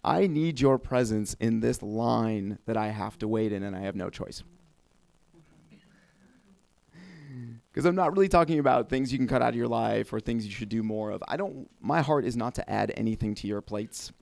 I 0.05 0.27
need 0.27 0.61
your 0.61 0.79
presence 0.79 1.35
in 1.41 1.61
this 1.61 1.83
line 1.83 2.59
that 2.67 2.77
I 2.77 2.89
have 2.89 3.19
to 3.19 3.29
wait 3.29 3.53
in 3.53 3.63
and 3.63 3.75
I 3.75 3.81
have 3.81 3.97
no 3.97 4.11
choice. 4.11 4.43
because 7.77 7.85
I'm 7.85 7.95
not 7.95 8.13
really 8.13 8.29
talking 8.29 8.59
about 8.59 8.89
things 8.89 9.13
you 9.13 9.19
can 9.19 9.29
cut 9.29 9.43
out 9.43 9.51
of 9.51 9.55
your 9.55 9.69
life 9.69 10.11
or 10.11 10.19
things 10.19 10.47
you 10.47 10.51
should 10.51 10.71
do 10.71 10.83
more 10.83 11.11
of. 11.11 11.23
I 11.29 11.37
don't 11.37 11.69
my 11.79 12.01
heart 12.01 12.25
is 12.25 12.35
not 12.35 12.55
to 12.55 12.71
add 12.71 12.91
anything 12.97 13.35
to 13.35 13.47
your 13.47 13.61
plates. 13.61 14.13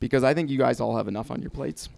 Because 0.00 0.24
I 0.24 0.32
think 0.32 0.48
you 0.48 0.56
guys 0.56 0.80
all 0.80 0.96
have 0.96 1.06
enough 1.06 1.30
on 1.30 1.42
your 1.42 1.50
plates. 1.50 1.90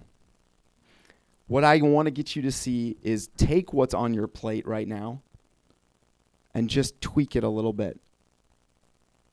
What 1.46 1.62
I 1.62 1.80
want 1.80 2.06
to 2.06 2.10
get 2.10 2.34
you 2.34 2.42
to 2.42 2.50
see 2.50 2.96
is 3.02 3.28
take 3.36 3.72
what's 3.72 3.94
on 3.94 4.14
your 4.14 4.26
plate 4.26 4.66
right 4.66 4.88
now 4.88 5.22
and 6.54 6.68
just 6.68 7.00
tweak 7.00 7.36
it 7.36 7.44
a 7.44 7.48
little 7.48 7.72
bit. 7.72 8.00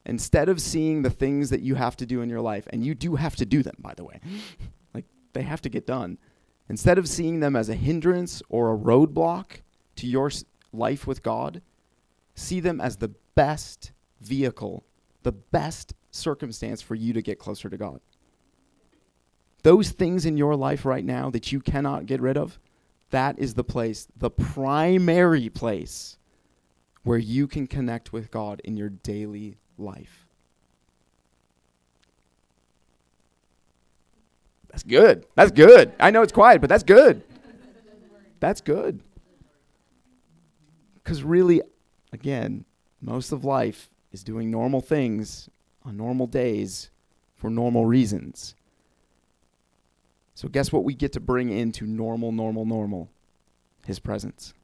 Instead 0.06 0.50
of 0.50 0.62
seeing 0.62 1.02
the 1.02 1.10
things 1.10 1.50
that 1.50 1.62
you 1.62 1.76
have 1.76 1.98
to 1.98 2.06
do 2.06 2.22
in 2.22 2.30
your 2.30 2.42
life, 2.42 2.68
and 2.72 2.86
you 2.86 2.94
do 2.94 3.16
have 3.16 3.36
to 3.36 3.46
do 3.46 3.64
them, 3.64 3.76
by 3.80 3.94
the 3.96 4.04
way, 4.04 4.20
like 4.94 5.06
they 5.34 5.42
have 5.42 5.62
to 5.62 5.70
get 5.70 5.88
done. 5.88 6.18
Instead 6.70 6.98
of 6.98 7.08
seeing 7.08 7.40
them 7.40 7.56
as 7.56 7.70
a 7.70 7.76
hindrance 7.76 8.42
or 8.50 8.74
a 8.74 8.78
roadblock, 8.78 9.62
to 9.96 10.08
your 10.08 10.32
life 10.74 11.08
with 11.08 11.24
God, 11.24 11.62
see 12.36 12.60
them 12.60 12.82
as 12.82 12.98
the 12.98 13.12
best 13.36 13.92
vehicle, 14.22 14.86
the 15.24 15.32
best 15.32 15.94
circumstance 16.12 16.82
for 16.82 16.96
you 16.96 17.14
to 17.14 17.22
get 17.22 17.40
closer 17.40 17.70
to 17.70 17.78
God. 17.78 18.00
Those 19.64 19.90
things 19.92 20.26
in 20.26 20.38
your 20.38 20.56
life 20.56 20.86
right 20.86 21.04
now 21.04 21.30
that 21.32 21.52
you 21.52 21.60
cannot 21.60 22.06
get 22.06 22.22
rid 22.22 22.38
of, 22.38 22.60
that 23.10 23.40
is 23.40 23.54
the 23.54 23.64
place, 23.64 24.08
the 24.16 24.30
primary 24.30 25.50
place 25.50 26.18
where 27.06 27.20
you 27.20 27.48
can 27.48 27.68
connect 27.68 28.12
with 28.12 28.32
God 28.32 28.60
in 28.66 28.76
your 28.76 28.90
daily 28.90 29.58
life. 29.78 30.26
That's 34.70 34.84
good. 34.84 35.26
That's 35.36 35.52
good. 35.52 35.94
I 36.00 36.10
know 36.10 36.24
it's 36.24 36.34
quiet, 36.34 36.62
but 36.62 36.70
that's 36.70 36.84
good. 36.84 37.22
That's 38.40 38.60
good. 38.60 39.02
Because 40.96 41.24
really, 41.24 41.62
again, 42.12 42.66
most 43.00 43.32
of 43.32 43.46
life 43.46 43.92
is 44.12 44.24
doing 44.24 44.50
normal 44.50 44.82
things 44.82 45.48
on 45.86 45.96
normal 45.96 46.26
days 46.26 46.90
for 47.36 47.52
normal 47.52 47.86
reasons. 47.86 48.56
So, 50.34 50.48
guess 50.48 50.72
what 50.72 50.84
we 50.84 50.96
get 50.96 51.14
to 51.14 51.20
bring 51.20 51.50
into 51.52 51.86
normal, 51.86 52.32
normal, 52.32 52.66
normal? 52.66 53.10
His 53.86 54.00
presence. 54.00 54.56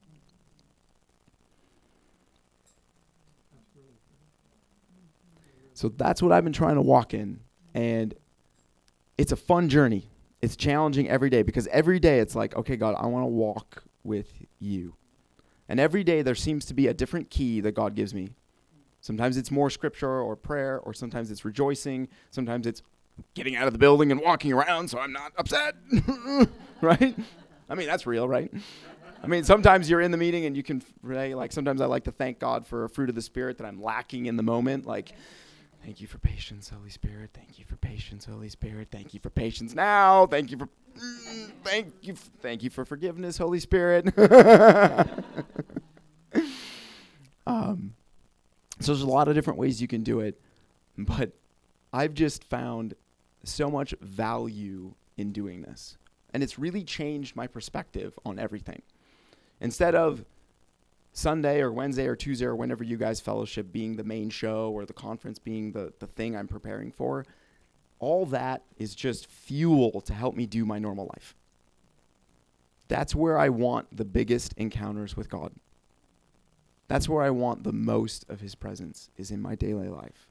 So, 5.82 5.88
that's 5.88 6.22
what 6.22 6.30
I've 6.30 6.44
been 6.44 6.52
trying 6.52 6.76
to 6.76 6.80
walk 6.80 7.12
in. 7.12 7.40
And 7.74 8.14
it's 9.18 9.32
a 9.32 9.36
fun 9.36 9.68
journey. 9.68 10.08
It's 10.40 10.54
challenging 10.54 11.08
every 11.08 11.28
day 11.28 11.42
because 11.42 11.66
every 11.66 11.98
day 11.98 12.20
it's 12.20 12.36
like, 12.36 12.54
okay, 12.54 12.76
God, 12.76 12.94
I 12.96 13.06
want 13.06 13.24
to 13.24 13.26
walk 13.26 13.82
with 14.04 14.28
you. 14.60 14.94
And 15.68 15.80
every 15.80 16.04
day 16.04 16.22
there 16.22 16.36
seems 16.36 16.64
to 16.66 16.74
be 16.74 16.86
a 16.86 16.94
different 16.94 17.30
key 17.30 17.60
that 17.62 17.72
God 17.72 17.96
gives 17.96 18.14
me. 18.14 18.28
Sometimes 19.00 19.36
it's 19.36 19.50
more 19.50 19.70
scripture 19.70 20.20
or 20.20 20.36
prayer, 20.36 20.78
or 20.78 20.94
sometimes 20.94 21.32
it's 21.32 21.44
rejoicing. 21.44 22.06
Sometimes 22.30 22.68
it's 22.68 22.84
getting 23.34 23.56
out 23.56 23.66
of 23.66 23.72
the 23.72 23.78
building 23.80 24.12
and 24.12 24.20
walking 24.20 24.52
around 24.52 24.86
so 24.86 25.00
I'm 25.00 25.12
not 25.12 25.32
upset. 25.36 25.74
right? 26.80 27.16
I 27.68 27.74
mean, 27.74 27.88
that's 27.88 28.06
real, 28.06 28.28
right? 28.28 28.52
I 29.20 29.26
mean, 29.26 29.42
sometimes 29.42 29.90
you're 29.90 30.00
in 30.00 30.12
the 30.12 30.16
meeting 30.16 30.44
and 30.44 30.56
you 30.56 30.62
can 30.62 30.80
pray. 31.04 31.34
Like, 31.34 31.50
sometimes 31.50 31.80
I 31.80 31.86
like 31.86 32.04
to 32.04 32.12
thank 32.12 32.38
God 32.38 32.68
for 32.68 32.84
a 32.84 32.88
fruit 32.88 33.08
of 33.08 33.16
the 33.16 33.22
Spirit 33.22 33.58
that 33.58 33.66
I'm 33.66 33.82
lacking 33.82 34.26
in 34.26 34.36
the 34.36 34.44
moment. 34.44 34.86
Like, 34.86 35.12
Thank 35.84 36.00
you 36.00 36.06
for 36.06 36.18
patience, 36.18 36.68
Holy 36.68 36.90
Spirit. 36.90 37.30
Thank 37.34 37.58
you 37.58 37.64
for 37.64 37.76
patience, 37.76 38.24
Holy 38.24 38.48
Spirit. 38.48 38.88
Thank 38.92 39.14
you 39.14 39.20
for 39.20 39.30
patience 39.30 39.74
now. 39.74 40.26
Thank 40.26 40.52
you 40.52 40.58
for 40.58 40.66
mm, 40.66 41.50
thank 41.64 41.92
you 42.02 42.12
f- 42.12 42.30
thank 42.40 42.62
you 42.62 42.70
for 42.70 42.84
forgiveness, 42.84 43.36
Holy 43.36 43.58
Spirit. 43.58 44.06
um, 47.46 47.94
so 48.78 48.92
there's 48.92 49.02
a 49.02 49.06
lot 49.06 49.26
of 49.26 49.34
different 49.34 49.58
ways 49.58 49.82
you 49.82 49.88
can 49.88 50.04
do 50.04 50.20
it, 50.20 50.40
but 50.96 51.32
I've 51.92 52.14
just 52.14 52.44
found 52.44 52.94
so 53.42 53.68
much 53.68 53.92
value 54.00 54.94
in 55.16 55.32
doing 55.32 55.62
this. 55.62 55.98
And 56.32 56.42
it's 56.42 56.58
really 56.58 56.84
changed 56.84 57.34
my 57.34 57.46
perspective 57.48 58.18
on 58.24 58.38
everything. 58.38 58.82
Instead 59.60 59.94
of 59.94 60.24
Sunday 61.12 61.60
or 61.60 61.70
Wednesday 61.70 62.06
or 62.06 62.16
Tuesday 62.16 62.46
or 62.46 62.56
whenever 62.56 62.82
you 62.82 62.96
guys 62.96 63.20
fellowship 63.20 63.70
being 63.70 63.96
the 63.96 64.04
main 64.04 64.30
show 64.30 64.70
or 64.70 64.86
the 64.86 64.92
conference 64.92 65.38
being 65.38 65.72
the, 65.72 65.92
the 65.98 66.06
thing 66.06 66.34
I'm 66.34 66.48
preparing 66.48 66.90
for, 66.90 67.26
all 67.98 68.26
that 68.26 68.62
is 68.78 68.94
just 68.94 69.26
fuel 69.26 70.00
to 70.00 70.14
help 70.14 70.34
me 70.34 70.46
do 70.46 70.64
my 70.64 70.78
normal 70.78 71.10
life. 71.14 71.34
That's 72.88 73.14
where 73.14 73.38
I 73.38 73.48
want 73.48 73.96
the 73.96 74.04
biggest 74.04 74.54
encounters 74.56 75.16
with 75.16 75.28
God. 75.28 75.52
That's 76.88 77.08
where 77.08 77.22
I 77.22 77.30
want 77.30 77.64
the 77.64 77.72
most 77.72 78.26
of 78.28 78.40
His 78.40 78.54
presence, 78.54 79.08
is 79.16 79.30
in 79.30 79.40
my 79.40 79.54
daily 79.54 79.88
life. 79.88 80.28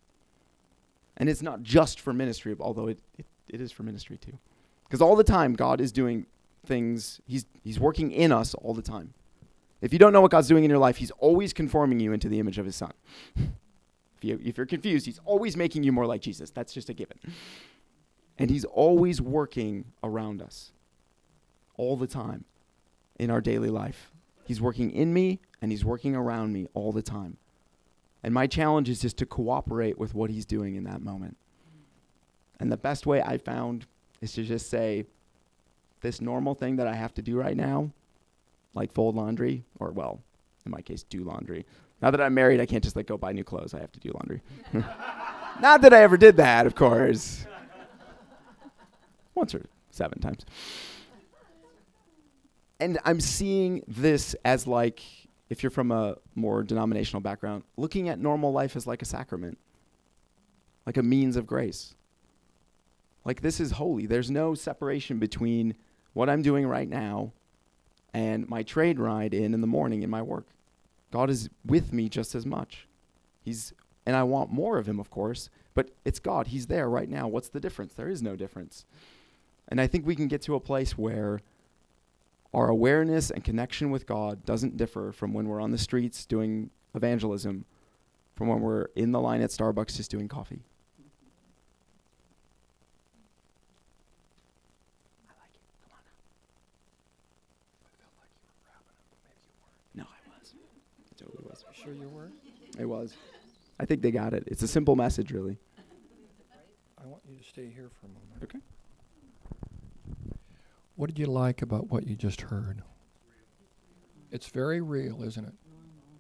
And 1.18 1.30
it's 1.30 1.42
not 1.42 1.64
just 1.64 2.00
for 2.00 2.14
ministry, 2.14 2.56
although 2.60 2.88
it, 2.88 3.00
it, 3.18 3.26
it 3.48 3.62
is 3.62 3.72
for 3.72 3.84
ministry 3.84 4.18
too. 4.18 4.38
Because 4.84 5.02
all 5.02 5.16
the 5.16 5.24
time, 5.24 5.54
God 5.54 5.80
is 5.80 5.92
doing 5.92 6.26
things, 6.66 7.22
he's, 7.26 7.46
he's 7.64 7.80
working 7.80 8.12
in 8.12 8.32
us 8.32 8.54
all 8.56 8.74
the 8.74 8.82
time. 8.82 9.14
If 9.82 9.92
you 9.92 10.00
don't 10.00 10.14
know 10.14 10.22
what 10.22 10.32
God's 10.32 10.48
doing 10.48 10.64
in 10.64 10.70
your 10.70 10.80
life, 10.80 10.98
He's 10.98 11.12
always 11.12 11.54
conforming 11.54 12.00
you 12.00 12.14
into 12.14 12.30
the 12.30 12.40
image 12.40 12.58
of 12.58 12.66
His 12.66 12.76
Son. 12.76 12.94
if, 13.36 14.24
you, 14.24 14.40
if 14.44 14.58
you're 14.58 14.66
confused, 14.66 15.06
He's 15.06 15.20
always 15.26 15.58
making 15.58 15.84
you 15.84 15.92
more 15.92 16.06
like 16.06 16.22
Jesus. 16.22 16.52
That's 16.52 16.74
just 16.74 16.90
a 16.90 16.94
given. 16.94 17.18
And 18.38 18.50
He's 18.50 18.66
always 18.66 19.20
working 19.20 19.86
around 20.04 20.42
us, 20.42 20.72
all 21.78 21.98
the 21.98 22.08
time, 22.08 22.46
in 23.20 23.30
our 23.30 23.42
daily 23.42 23.70
life. 23.70 24.12
He's 24.46 24.62
working 24.62 24.92
in 24.92 25.14
me 25.14 25.40
and 25.62 25.72
He's 25.72 25.86
working 25.86 26.16
around 26.16 26.54
me 26.54 26.68
all 26.74 26.92
the 26.92 27.02
time. 27.02 27.38
And 28.24 28.34
my 28.34 28.46
challenge 28.46 28.88
is 28.88 29.02
just 29.02 29.18
to 29.18 29.26
cooperate 29.26 29.98
with 29.98 30.14
what 30.14 30.30
He's 30.30 30.46
doing 30.46 30.76
in 30.76 30.84
that 30.84 31.02
moment. 31.02 31.38
And 32.60 32.72
the 32.72 32.78
best 32.78 33.08
way 33.08 33.22
I 33.22 33.40
found 33.40 33.88
is 34.22 34.34
to 34.34 34.44
just 34.44 34.70
say, 34.70 35.06
this 36.02 36.22
normal 36.22 36.54
thing 36.54 36.76
that 36.76 36.88
I 36.88 36.96
have 36.96 37.14
to 37.16 37.22
do 37.22 37.38
right 37.38 37.56
now, 37.56 37.92
like 38.74 38.92
fold 38.92 39.16
laundry, 39.16 39.66
or 39.80 39.92
well, 39.92 40.22
in 40.66 40.72
my 40.72 40.82
case, 40.82 41.04
do 41.04 41.24
laundry. 41.24 41.66
Now 42.02 42.12
that 42.12 42.22
I'm 42.22 42.34
married, 42.34 42.60
I 42.60 42.66
can't 42.66 42.84
just 42.84 42.96
like 42.96 43.08
go 43.08 43.18
buy 43.18 43.32
new 43.32 43.44
clothes. 43.44 43.74
I 43.74 43.80
have 43.80 43.92
to 43.92 44.00
do 44.00 44.12
laundry. 44.14 44.42
Not 45.62 45.82
that 45.82 45.94
I 45.94 46.02
ever 46.02 46.18
did 46.18 46.38
that, 46.38 46.66
of 46.66 46.76
course. 46.76 47.46
Once 49.36 49.54
or 49.54 49.66
seven 49.92 50.20
times. 50.20 50.46
And 52.80 52.98
I'm 53.06 53.22
seeing 53.22 53.84
this 53.88 54.36
as 54.44 54.66
like, 54.66 55.02
if 55.50 55.62
you're 55.62 55.70
from 55.70 55.92
a 55.92 56.16
more 56.34 56.64
denominational 56.64 57.22
background, 57.22 57.64
looking 57.78 58.10
at 58.10 58.18
normal 58.18 58.52
life 58.52 58.76
as 58.76 58.88
like 58.88 59.04
a 59.04 59.06
sacrament, 59.06 59.60
like 60.88 60.98
a 60.98 61.04
means 61.04 61.36
of 61.36 61.46
grace. 61.46 61.94
Like 63.24 63.42
this 63.42 63.60
is 63.60 63.72
holy. 63.72 64.08
There's 64.08 64.32
no 64.32 64.56
separation 64.56 65.20
between 65.20 65.76
what 66.14 66.30
I'm 66.30 66.42
doing 66.42 66.66
right 66.66 66.90
now 66.90 67.34
and 68.14 68.48
my 68.50 68.64
trade 68.64 69.00
ride 69.00 69.34
in 69.34 69.54
in 69.54 69.62
the 69.62 69.68
morning 69.68 70.04
in 70.04 70.10
my 70.10 70.22
work. 70.22 70.48
God 71.12 71.30
is 71.30 71.50
with 71.66 71.94
me 71.94 72.10
just 72.10 72.36
as 72.36 72.46
much. 72.46 72.88
He's 73.42 73.74
and 74.06 74.16
I 74.16 74.24
want 74.24 74.52
more 74.52 74.78
of 74.78 74.88
him, 74.88 75.00
of 75.00 75.10
course, 75.10 75.50
but 75.74 75.92
it's 76.06 76.20
God. 76.20 76.48
He's 76.48 76.68
there 76.68 76.90
right 76.90 77.10
now. 77.10 77.28
What's 77.28 77.50
the 77.50 77.60
difference? 77.60 77.94
There 77.94 78.10
is 78.10 78.22
no 78.22 78.36
difference. 78.36 78.86
And 79.68 79.80
I 79.80 79.88
think 79.88 80.06
we 80.06 80.16
can 80.16 80.28
get 80.28 80.42
to 80.44 80.56
a 80.56 80.60
place 80.60 80.98
where 80.98 81.40
our 82.54 82.68
awareness 82.68 83.30
and 83.30 83.44
connection 83.44 83.92
with 83.92 84.06
God 84.06 84.46
doesn't 84.46 84.76
differ 84.76 85.12
from 85.12 85.34
when 85.34 85.48
we're 85.48 85.62
on 85.62 85.72
the 85.72 85.78
streets 85.78 86.26
doing 86.26 86.72
evangelism, 86.94 87.66
from 88.36 88.48
when 88.48 88.60
we're 88.60 88.88
in 88.96 89.12
the 89.12 89.22
line 89.22 89.42
at 89.42 89.52
Starbucks 89.52 89.96
just 89.96 90.12
doing 90.12 90.28
coffee. 90.28 90.64
Sure 101.84 101.94
you 101.94 102.10
were? 102.10 102.30
It 102.78 102.86
was. 102.86 103.14
I 103.80 103.86
think 103.86 104.02
they 104.02 104.12
got 104.12 104.34
it. 104.34 104.44
It's 104.46 104.62
a 104.62 104.68
simple 104.68 104.96
message, 104.96 105.32
really. 105.32 105.58
I 107.04 107.08
want 107.08 107.24
you 107.28 107.36
to 107.38 107.44
stay 107.44 107.72
here 107.74 107.90
for 108.00 108.06
a 108.06 108.10
moment. 108.10 108.44
Okay. 108.44 108.60
What 110.96 111.08
did 111.08 111.18
you 111.18 111.26
like 111.26 111.64
about 111.64 111.90
what 111.90 112.06
you 112.06 112.16
just 112.16 112.42
heard? 112.42 112.84
It's 114.32 114.48
very 114.48 114.82
real, 114.82 115.24
isn't 115.24 115.44
it? 115.44 115.54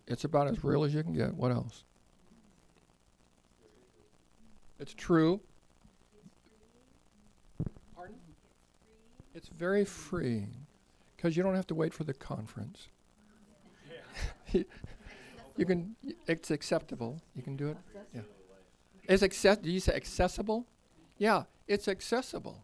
It's 0.08 0.24
about 0.24 0.48
as 0.48 0.64
real 0.64 0.84
as 0.84 0.94
you 0.94 1.04
can 1.04 1.14
get. 1.14 1.36
What 1.36 1.52
else? 1.52 1.84
It's 4.80 4.96
true. 4.96 5.40
Pardon? 7.96 8.16
It's 9.36 9.50
very 9.50 9.86
freeing 9.86 10.66
because 11.16 11.38
you 11.38 11.44
don't 11.44 11.56
have 11.56 11.68
to 11.68 11.76
wait 11.76 11.94
for 11.94 12.04
the 12.04 12.14
conference. 12.16 12.88
you 15.58 15.66
can. 15.66 15.96
It's 16.28 16.52
acceptable. 16.52 17.22
You 17.36 17.44
can 17.44 17.56
do 17.56 17.70
it. 17.70 17.78
Yeah. 18.14 18.22
It's 19.08 19.24
access. 19.24 19.58
Do 19.58 19.72
you 19.72 19.80
say 19.80 19.94
accessible? 19.94 20.66
Yeah, 21.18 21.44
it's 21.68 21.88
accessible. 21.88 22.64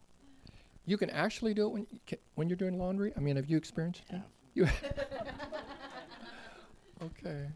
You 0.86 0.98
can 0.98 1.10
actually 1.10 1.54
do 1.54 1.68
it 1.68 1.74
when 1.74 1.88
you 1.92 2.00
ca- 2.10 2.22
when 2.36 2.50
you're 2.50 2.56
doing 2.58 2.78
laundry. 2.78 3.12
I 3.18 3.20
mean, 3.20 3.36
have 3.36 3.50
you 3.50 3.58
experienced 3.58 4.04
it? 4.10 4.22
You. 4.54 4.66
okay. 7.04 7.48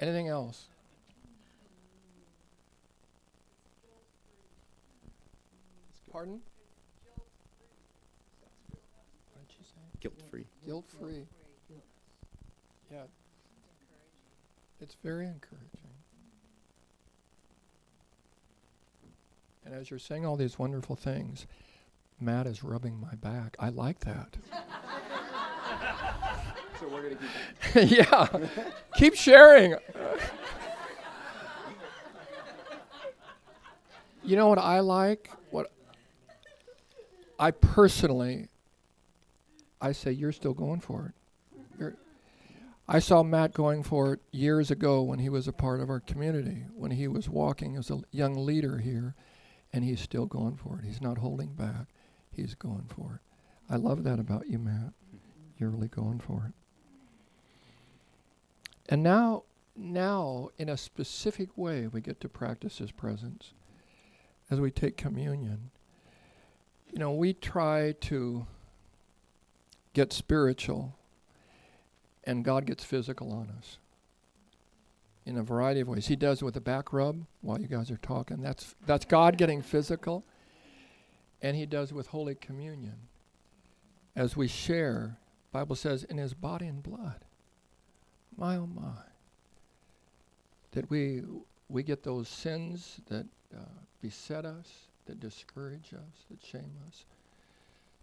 Anything 0.00 0.28
else? 0.28 0.68
Pardon? 6.10 6.40
What 9.32 9.48
did 9.48 9.56
you 9.58 9.64
say? 9.64 9.80
Guilt 10.00 10.14
free. 10.30 10.41
Guilt 10.64 10.84
free. 11.00 11.26
Yeah. 12.90 13.02
It's 14.80 14.96
very 15.02 15.26
encouraging. 15.26 15.68
And 19.64 19.74
as 19.74 19.90
you're 19.90 19.98
saying 19.98 20.26
all 20.26 20.36
these 20.36 20.58
wonderful 20.58 20.96
things, 20.96 21.46
Matt 22.20 22.46
is 22.46 22.62
rubbing 22.62 23.00
my 23.00 23.14
back. 23.14 23.56
I 23.58 23.68
like 23.68 24.00
that. 24.00 24.36
So 26.80 26.88
we're 26.88 27.02
gonna 27.02 27.16
keep. 27.72 27.90
yeah. 27.98 28.26
Keep 28.96 29.14
sharing. 29.14 29.76
you 34.24 34.34
know 34.34 34.48
what 34.48 34.58
I 34.58 34.80
like? 34.80 35.30
What 35.52 35.70
I 37.38 37.52
personally 37.52 38.48
I 39.82 39.90
say 39.92 40.12
you're 40.12 40.32
still 40.32 40.54
going 40.54 40.80
for 40.80 41.06
it. 41.06 41.58
You're, 41.78 41.96
I 42.88 43.00
saw 43.00 43.24
Matt 43.24 43.52
going 43.52 43.82
for 43.82 44.14
it 44.14 44.20
years 44.30 44.70
ago 44.70 45.02
when 45.02 45.18
he 45.18 45.28
was 45.28 45.48
a 45.48 45.52
part 45.52 45.80
of 45.80 45.90
our 45.90 46.00
community, 46.00 46.64
when 46.74 46.92
he 46.92 47.08
was 47.08 47.28
walking 47.28 47.76
as 47.76 47.90
a 47.90 48.00
young 48.12 48.46
leader 48.46 48.78
here, 48.78 49.16
and 49.72 49.82
he's 49.84 50.00
still 50.00 50.26
going 50.26 50.56
for 50.56 50.78
it. 50.78 50.84
He's 50.84 51.00
not 51.00 51.18
holding 51.18 51.54
back. 51.54 51.88
He's 52.30 52.54
going 52.54 52.86
for 52.88 53.16
it. 53.16 53.72
I 53.72 53.76
love 53.76 54.04
that 54.04 54.20
about 54.20 54.48
you, 54.48 54.58
Matt. 54.58 54.92
You're 55.58 55.70
really 55.70 55.88
going 55.88 56.20
for 56.20 56.46
it. 56.48 56.54
And 58.88 59.02
now, 59.02 59.44
now, 59.74 60.50
in 60.58 60.68
a 60.68 60.76
specific 60.76 61.56
way, 61.56 61.88
we 61.88 62.00
get 62.00 62.20
to 62.20 62.28
practice 62.28 62.78
His 62.78 62.92
presence 62.92 63.52
as 64.50 64.60
we 64.60 64.70
take 64.70 64.96
communion. 64.96 65.70
You 66.92 66.98
know, 66.98 67.12
we 67.12 67.32
try 67.32 67.94
to 68.02 68.46
get 69.92 70.12
spiritual, 70.12 70.96
and 72.24 72.44
God 72.44 72.66
gets 72.66 72.84
physical 72.84 73.32
on 73.32 73.52
us 73.56 73.78
in 75.24 75.36
a 75.36 75.42
variety 75.42 75.80
of 75.80 75.88
ways. 75.88 76.06
He 76.06 76.16
does 76.16 76.42
with 76.42 76.56
a 76.56 76.60
back 76.60 76.92
rub 76.92 77.24
while 77.40 77.60
you 77.60 77.68
guys 77.68 77.90
are 77.90 77.98
talking. 77.98 78.40
That's 78.40 78.74
that's 78.86 79.04
God 79.04 79.38
getting 79.38 79.62
physical, 79.62 80.24
and 81.40 81.56
He 81.56 81.66
does 81.66 81.92
with 81.92 82.08
Holy 82.08 82.34
Communion 82.34 82.96
as 84.16 84.36
we 84.36 84.48
share. 84.48 85.18
Bible 85.52 85.76
says 85.76 86.04
in 86.04 86.16
His 86.16 86.32
body 86.32 86.66
and 86.66 86.82
blood 86.82 87.24
my 88.36 88.56
oh 88.56 88.66
my 88.66 89.02
that 90.72 90.88
we 90.90 91.22
we 91.68 91.82
get 91.82 92.02
those 92.02 92.28
sins 92.28 93.00
that 93.08 93.26
uh, 93.54 93.60
beset 94.00 94.44
us 94.44 94.68
that 95.06 95.20
discourage 95.20 95.92
us 95.94 96.24
that 96.30 96.44
shame 96.44 96.72
us 96.88 97.04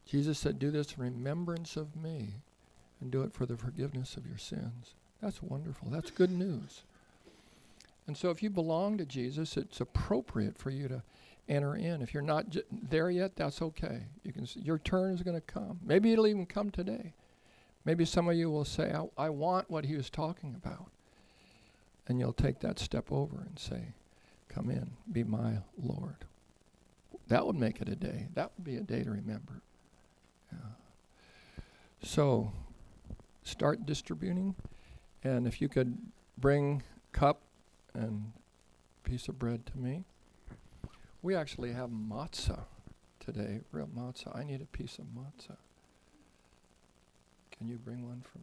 jesus 0.09 0.39
said 0.39 0.59
do 0.59 0.71
this 0.71 0.95
in 0.97 1.03
remembrance 1.03 1.75
of 1.77 1.95
me 1.95 2.35
and 3.01 3.11
do 3.11 3.21
it 3.21 3.33
for 3.33 3.45
the 3.45 3.57
forgiveness 3.57 4.17
of 4.17 4.25
your 4.25 4.37
sins 4.37 4.93
that's 5.21 5.41
wonderful 5.41 5.89
that's 5.89 6.11
good 6.11 6.31
news 6.31 6.83
and 8.07 8.17
so 8.17 8.29
if 8.29 8.41
you 8.41 8.49
belong 8.49 8.97
to 8.97 9.05
jesus 9.05 9.57
it's 9.57 9.81
appropriate 9.81 10.57
for 10.57 10.69
you 10.69 10.87
to 10.87 11.01
enter 11.47 11.75
in 11.75 12.01
if 12.01 12.13
you're 12.13 12.23
not 12.23 12.49
j- 12.49 12.61
there 12.71 13.09
yet 13.09 13.35
that's 13.35 13.61
okay 13.61 14.03
you 14.23 14.31
can 14.31 14.47
your 14.55 14.77
turn 14.79 15.13
is 15.13 15.21
going 15.21 15.39
to 15.39 15.41
come 15.41 15.79
maybe 15.85 16.11
it'll 16.11 16.27
even 16.27 16.45
come 16.45 16.69
today 16.69 17.13
Maybe 17.85 18.05
some 18.05 18.29
of 18.29 18.35
you 18.35 18.49
will 18.51 18.65
say, 18.65 18.93
I, 18.93 19.25
I 19.25 19.29
want 19.29 19.71
what 19.71 19.85
he 19.85 19.95
was 19.95 20.09
talking 20.09 20.53
about. 20.55 20.91
And 22.07 22.19
you'll 22.19 22.33
take 22.33 22.59
that 22.59 22.79
step 22.79 23.11
over 23.11 23.37
and 23.37 23.57
say, 23.57 23.93
Come 24.47 24.69
in, 24.69 24.91
be 25.11 25.23
my 25.23 25.59
Lord. 25.81 26.15
That 27.27 27.45
would 27.45 27.55
make 27.55 27.81
it 27.81 27.89
a 27.89 27.95
day. 27.95 28.27
That 28.33 28.51
would 28.55 28.63
be 28.63 28.75
a 28.77 28.81
day 28.81 29.03
to 29.03 29.11
remember. 29.11 29.61
So, 32.01 32.53
start 33.43 33.85
distributing. 33.85 34.55
And 35.23 35.45
if 35.45 35.61
you 35.61 35.67
could 35.67 35.97
bring 36.37 36.83
cup 37.11 37.41
and 37.93 38.31
piece 39.03 39.27
of 39.27 39.39
bread 39.39 39.65
to 39.65 39.77
me. 39.77 40.03
We 41.21 41.35
actually 41.35 41.73
have 41.73 41.89
matzah 41.89 42.65
today, 43.19 43.61
real 43.71 43.87
matzah. 43.87 44.37
I 44.37 44.43
need 44.43 44.61
a 44.61 44.65
piece 44.65 44.99
of 44.99 45.05
matzah. 45.05 45.57
Can 47.51 47.67
you 47.67 47.77
bring 47.77 48.07
one 48.07 48.21
from? 48.21 48.41